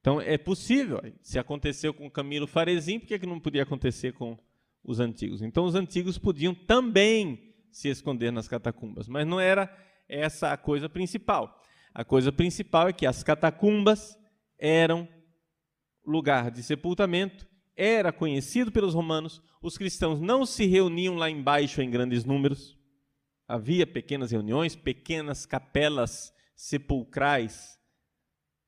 [0.00, 1.00] Então é possível.
[1.20, 4.38] Se aconteceu com Camilo Farezin, por que, que não podia acontecer com
[4.84, 5.42] os antigos?
[5.42, 9.70] Então os antigos podiam também se esconder nas catacumbas, mas não era
[10.08, 11.60] essa a coisa principal.
[11.94, 14.16] A coisa principal é que as catacumbas
[14.58, 15.08] eram
[16.06, 17.46] lugar de sepultamento,
[17.76, 22.76] era conhecido pelos romanos, os cristãos não se reuniam lá embaixo em grandes números,
[23.52, 27.78] havia pequenas reuniões, pequenas capelas sepulcrais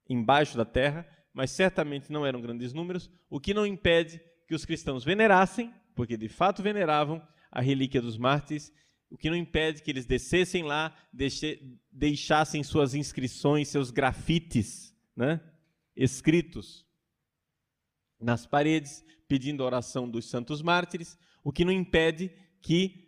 [0.07, 4.67] embaixo da terra, mas certamente não eram grandes números, o que não impede que os
[4.67, 8.71] cristãos venerassem, porque de fato veneravam a relíquia dos mártires,
[9.09, 10.95] o que não impede que eles descessem lá,
[11.91, 15.41] deixassem suas inscrições, seus grafites, né,
[15.97, 16.85] escritos
[18.21, 22.31] nas paredes, pedindo a oração dos santos mártires, o que não impede
[22.61, 23.04] que,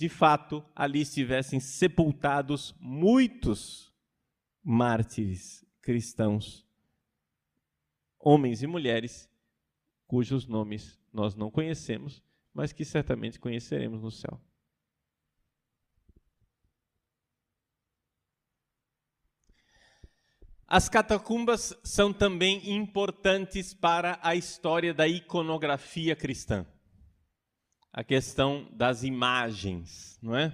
[0.00, 3.94] de fato, ali estivessem sepultados muitos
[4.64, 6.66] mártires cristãos
[8.18, 9.30] homens e mulheres
[10.06, 12.24] cujos nomes nós não conhecemos,
[12.54, 14.40] mas que certamente conheceremos no céu.
[20.66, 26.66] As catacumbas são também importantes para a história da iconografia cristã.
[27.92, 30.52] A questão das imagens, não é?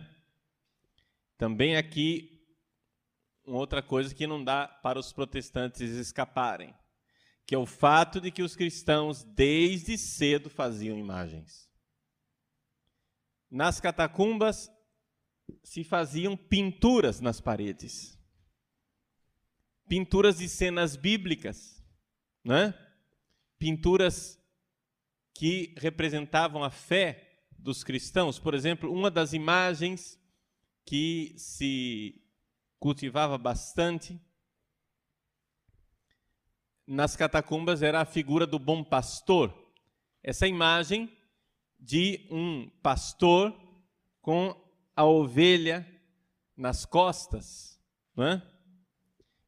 [1.36, 2.32] Também aqui
[3.44, 6.74] uma outra coisa que não dá para os protestantes escaparem
[7.46, 11.70] que é o fato de que os cristãos desde cedo faziam imagens.
[13.48, 14.68] Nas catacumbas
[15.62, 18.18] se faziam pinturas nas paredes.
[19.88, 21.80] Pinturas de cenas bíblicas,
[22.44, 22.74] né?
[23.56, 24.36] Pinturas
[25.32, 27.25] que representavam a fé
[27.58, 28.38] dos cristãos.
[28.38, 30.18] Por exemplo, uma das imagens
[30.84, 32.22] que se
[32.78, 34.20] cultivava bastante
[36.86, 39.52] nas catacumbas era a figura do bom pastor.
[40.22, 41.10] Essa imagem
[41.78, 43.54] de um pastor
[44.20, 44.54] com
[44.94, 45.86] a ovelha
[46.56, 47.80] nas costas.
[48.18, 48.40] É?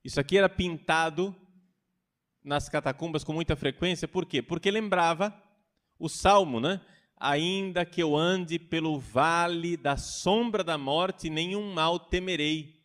[0.05, 1.35] Isso aqui era pintado
[2.45, 4.43] nas catacumbas com muita frequência, por quê?
[4.43, 5.35] Porque lembrava
[5.99, 6.81] o salmo, né?
[7.21, 12.79] Ainda que eu ande pelo vale da sombra da morte, nenhum mal temerei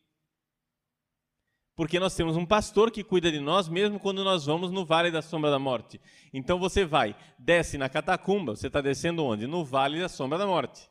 [1.75, 5.09] porque nós temos um pastor que cuida de nós mesmo quando nós vamos no vale
[5.09, 5.99] da sombra da morte.
[6.31, 9.47] Então você vai, desce na catacumba, você está descendo onde?
[9.47, 10.87] No vale da sombra da morte.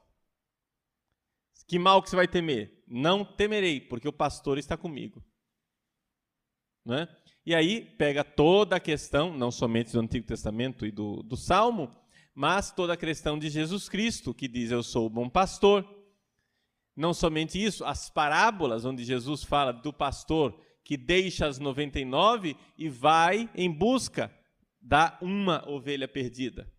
[1.69, 2.83] Que mal que você vai temer?
[2.87, 5.25] Não temerei, porque o pastor está comigo.
[6.85, 7.09] Né?
[7.47, 11.97] E aí pega toda a questão, não somente do Antigo Testamento e do, do Salmo,
[12.35, 15.87] mas toda a questão de Jesus Cristo, que diz: Eu sou o bom pastor.
[16.95, 22.89] Não somente isso, as parábolas onde Jesus fala do pastor que deixa as 99 e
[22.89, 24.31] vai em busca
[24.81, 26.71] da uma ovelha perdida.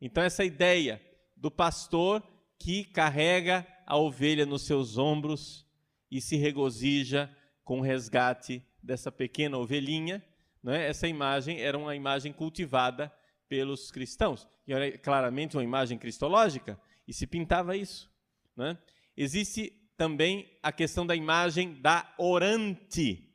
[0.00, 1.02] Então, essa ideia
[1.36, 2.22] do pastor
[2.58, 5.66] que carrega a ovelha nos seus ombros
[6.10, 7.34] e se regozija
[7.64, 10.24] com o resgate dessa pequena ovelhinha,
[10.62, 10.86] né?
[10.86, 13.12] essa imagem era uma imagem cultivada
[13.54, 14.48] pelos cristãos.
[14.66, 18.12] E era claramente uma imagem cristológica, e se pintava isso.
[18.56, 18.76] Né?
[19.16, 23.32] Existe também a questão da imagem da orante.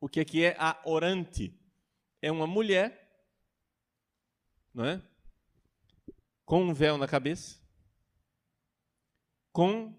[0.00, 1.56] O que é, que é a orante?
[2.20, 3.08] É uma mulher,
[4.74, 5.00] não é?
[6.44, 7.60] Com um véu na cabeça,
[9.52, 9.96] com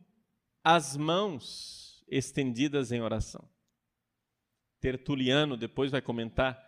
[0.62, 3.48] as mãos estendidas em oração.
[4.82, 6.62] Tertuliano depois vai comentar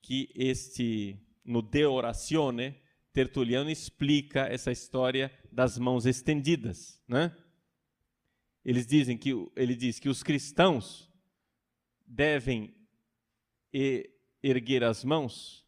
[0.00, 2.80] que este no De Oratione,
[3.12, 7.34] Tertuliano explica essa história das mãos estendidas, né?
[8.64, 11.10] Eles dizem que ele diz que os cristãos
[12.04, 12.76] devem
[14.42, 15.64] erguer as mãos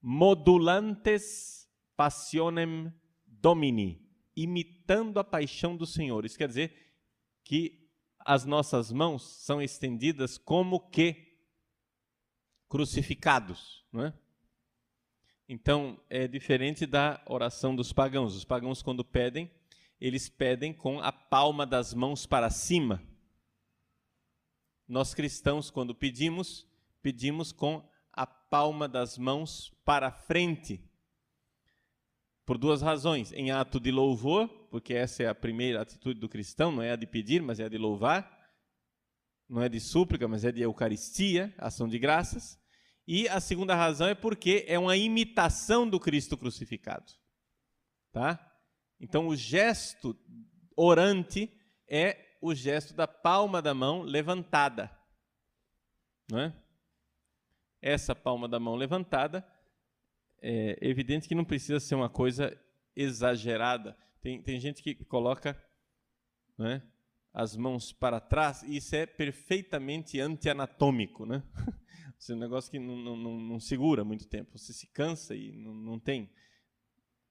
[0.00, 2.92] modulantes passionem
[3.26, 4.06] domini,
[4.36, 6.24] imitando a paixão do Senhor.
[6.24, 6.94] Isso quer dizer
[7.42, 7.90] que
[8.20, 11.38] as nossas mãos são estendidas como que
[12.68, 14.14] crucificados, não é?
[15.48, 18.36] Então, é diferente da oração dos pagãos.
[18.36, 19.50] Os pagãos, quando pedem,
[19.98, 23.02] eles pedem com a palma das mãos para cima.
[24.86, 26.66] Nós cristãos, quando pedimos,
[27.00, 27.82] pedimos com
[28.12, 30.84] a palma das mãos para frente.
[32.44, 33.30] por duas razões.
[33.32, 36.96] Em ato de louvor, porque essa é a primeira atitude do cristão, não é a
[36.96, 38.38] de pedir, mas é a de louvar.
[39.46, 42.58] Não é de súplica, mas é de eucaristia, ação de graças.
[43.10, 47.10] E a segunda razão é porque é uma imitação do Cristo crucificado.
[48.12, 48.38] Tá?
[49.00, 50.14] Então o gesto
[50.76, 51.50] orante
[51.88, 54.94] é o gesto da palma da mão levantada.
[56.30, 56.54] Não é?
[57.80, 59.42] Essa palma da mão levantada
[60.42, 62.54] é evidente que não precisa ser uma coisa
[62.94, 63.96] exagerada.
[64.20, 65.58] Tem, tem gente que coloca
[66.58, 66.82] né,
[67.32, 71.24] as mãos para trás e isso é perfeitamente anti-anatômico.
[71.24, 71.42] Né?
[72.18, 74.58] Esse negócio que não, não, não, segura muito tempo.
[74.58, 76.30] Você se cansa e não, não tem.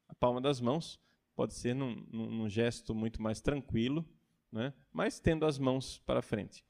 [0.07, 0.99] A palma das mãos
[1.35, 4.07] pode ser num, num gesto muito mais tranquilo,
[4.51, 4.73] né?
[4.91, 6.65] mas tendo as mãos para frente.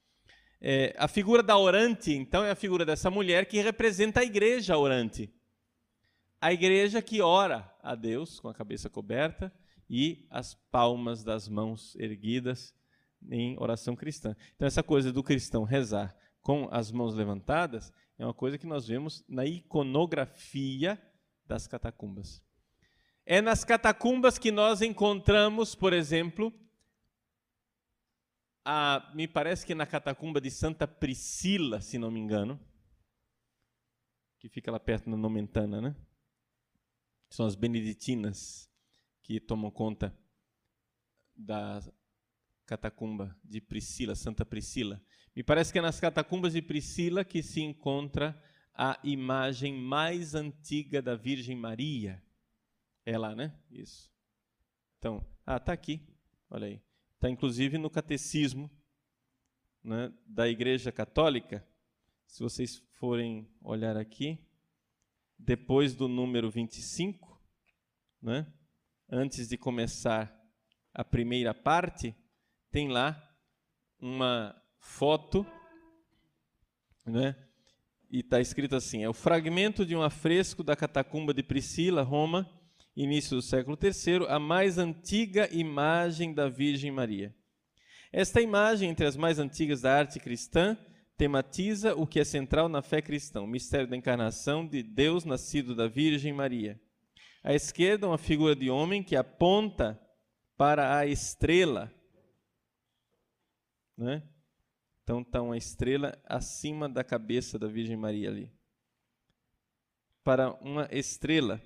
[0.59, 4.75] É, a figura da orante, então, é a figura dessa mulher que representa a igreja
[4.75, 5.31] orante.
[6.41, 9.53] A igreja que ora a Deus com a cabeça coberta
[9.89, 12.75] e as palmas das mãos erguidas
[13.29, 14.35] em oração cristã.
[14.55, 18.87] Então, essa coisa do cristão rezar com as mãos levantadas é uma coisa que nós
[18.87, 21.01] vemos na iconografia
[21.45, 22.43] das catacumbas.
[23.25, 26.53] É nas catacumbas que nós encontramos, por exemplo,
[28.65, 32.59] a, me parece que na catacumba de Santa Priscila, se não me engano,
[34.39, 35.95] que fica lá perto da Nomentana, né?
[37.29, 38.69] São as beneditinas
[39.21, 40.17] que tomam conta
[41.35, 41.81] da
[42.67, 45.01] catacumba de Priscila, Santa Priscila.
[45.33, 48.39] Me parece que é nas catacumbas de Priscila que se encontra
[48.73, 52.21] a imagem mais antiga da Virgem Maria.
[53.05, 53.57] É lá, né?
[53.71, 54.11] Isso.
[54.99, 56.05] Então, ah, tá aqui.
[56.49, 56.81] Olha aí.
[57.15, 58.69] Está inclusive no catecismo
[59.83, 61.65] né, da Igreja Católica.
[62.27, 64.37] Se vocês forem olhar aqui,
[65.39, 67.41] depois do número 25,
[68.21, 68.51] né,
[69.09, 70.35] antes de começar
[70.93, 72.15] a primeira parte,
[72.71, 73.21] tem lá
[73.99, 75.45] uma foto,
[77.05, 77.35] né,
[78.09, 82.49] e está escrito assim: é o fragmento de um afresco da catacumba de Priscila, Roma,
[82.95, 87.35] início do século III, a mais antiga imagem da Virgem Maria.
[88.11, 90.77] Esta imagem, entre as mais antigas da arte cristã,
[91.17, 95.75] tematiza o que é central na fé cristã, o mistério da encarnação de Deus nascido
[95.75, 96.79] da Virgem Maria.
[97.43, 99.99] À esquerda, uma figura de homem que aponta
[100.55, 101.91] para a estrela.
[103.97, 104.21] Né?
[105.03, 108.51] Então está uma estrela acima da cabeça da Virgem Maria ali.
[110.23, 111.61] Para uma estrela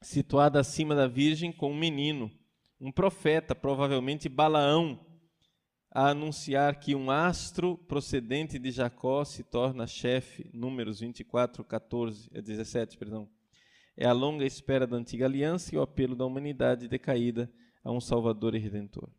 [0.00, 2.30] situada acima da Virgem com um menino,
[2.80, 5.04] um profeta, provavelmente Balaão,
[5.90, 12.96] a anunciar que um astro procedente de Jacó se torna chefe, números 24, 14, 17,
[12.96, 13.28] perdão.
[13.96, 17.52] É a longa espera da antiga aliança e o apelo da humanidade decaída
[17.84, 19.10] a um Salvador e Redentor.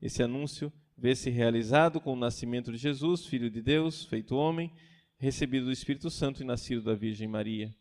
[0.00, 0.70] Esse anúncio
[1.00, 4.70] vê-se realizado com o nascimento de Jesus, Filho de Deus, feito homem,
[5.16, 7.74] recebido do Espírito Santo e nascido da Virgem Maria.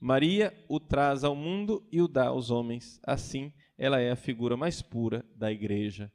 [0.00, 2.98] Maria o traz ao mundo e o dá aos homens.
[3.04, 6.12] Assim, ela é a figura mais pura da igreja.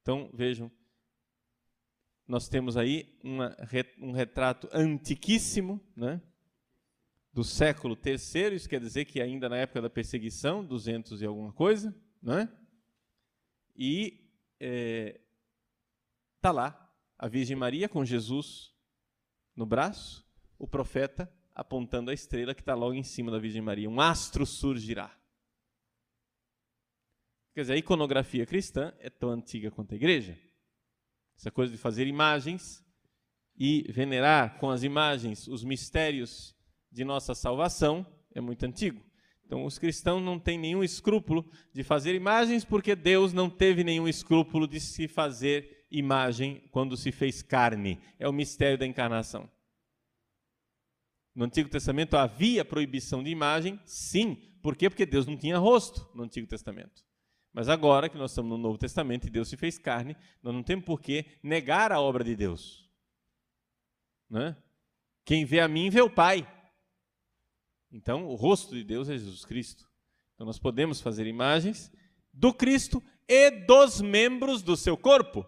[0.00, 0.72] Então, vejam,
[2.26, 3.54] nós temos aí uma,
[4.00, 6.22] um retrato antiquíssimo, né?
[7.30, 11.52] do século III, isso quer dizer que ainda na época da perseguição, 200 e alguma
[11.52, 12.48] coisa, né?
[13.76, 14.24] e
[16.46, 18.72] está lá a Virgem Maria com Jesus
[19.56, 20.24] no braço,
[20.56, 23.90] o profeta apontando a estrela que está logo em cima da Virgem Maria.
[23.90, 25.10] Um astro surgirá.
[27.52, 30.38] Quer dizer, a iconografia cristã é tão antiga quanto a igreja.
[31.36, 32.80] Essa coisa de fazer imagens
[33.56, 36.54] e venerar com as imagens os mistérios
[36.92, 39.04] de nossa salvação é muito antigo.
[39.44, 44.06] Então, os cristãos não têm nenhum escrúpulo de fazer imagens, porque Deus não teve nenhum
[44.06, 48.00] escrúpulo de se fazer imagem quando se fez carne.
[48.18, 49.50] É o mistério da encarnação.
[51.34, 53.78] No Antigo Testamento havia proibição de imagem?
[53.84, 54.36] Sim.
[54.62, 54.88] Por quê?
[54.88, 57.04] Porque Deus não tinha rosto no Antigo Testamento.
[57.52, 60.62] Mas agora que nós estamos no Novo Testamento e Deus se fez carne, nós não
[60.62, 62.90] temos por que negar a obra de Deus.
[64.28, 64.56] Né?
[65.24, 66.46] Quem vê a mim vê o Pai.
[67.92, 69.88] Então, o rosto de Deus é Jesus Cristo.
[70.34, 71.90] Então, nós podemos fazer imagens
[72.32, 75.46] do Cristo e dos membros do seu corpo.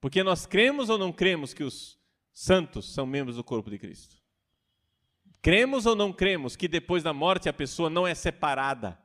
[0.00, 1.98] Porque nós cremos ou não cremos que os
[2.32, 4.16] santos são membros do corpo de Cristo.
[5.42, 8.98] Cremos ou não cremos que depois da morte a pessoa não é separada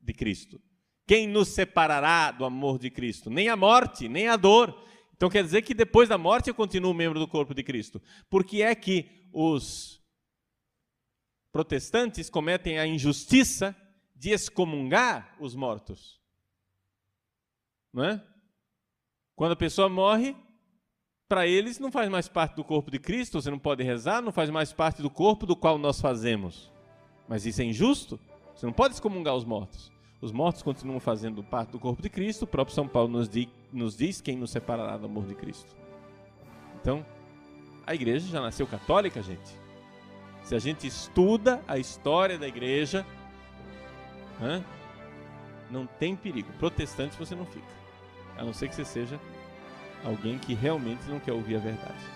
[0.00, 0.60] de Cristo?
[1.06, 3.30] Quem nos separará do amor de Cristo?
[3.30, 4.76] Nem a morte, nem a dor.
[5.14, 8.02] Então quer dizer que depois da morte eu continuo membro do corpo de Cristo.
[8.28, 10.02] Por que é que os
[11.56, 13.74] protestantes cometem a injustiça
[14.14, 16.20] de excomungar os mortos.
[17.92, 18.22] Não é?
[19.36, 20.34] Quando a pessoa morre,
[21.28, 24.32] para eles não faz mais parte do corpo de Cristo, você não pode rezar, não
[24.32, 26.72] faz mais parte do corpo do qual nós fazemos.
[27.28, 28.18] Mas isso é injusto?
[28.54, 29.92] Você não pode excomungar os mortos.
[30.22, 33.50] Os mortos continuam fazendo parte do corpo de Cristo, o próprio São Paulo nos, di,
[33.70, 35.76] nos diz quem nos separará do amor de Cristo.
[36.80, 37.04] Então,
[37.86, 39.54] a igreja já nasceu católica, gente.
[40.42, 43.04] Se a gente estuda a história da igreja,
[45.70, 46.50] não tem perigo.
[46.54, 47.76] Protestante você não fica.
[48.38, 49.18] A não ser que você seja
[50.04, 52.15] alguém que realmente não quer ouvir a verdade.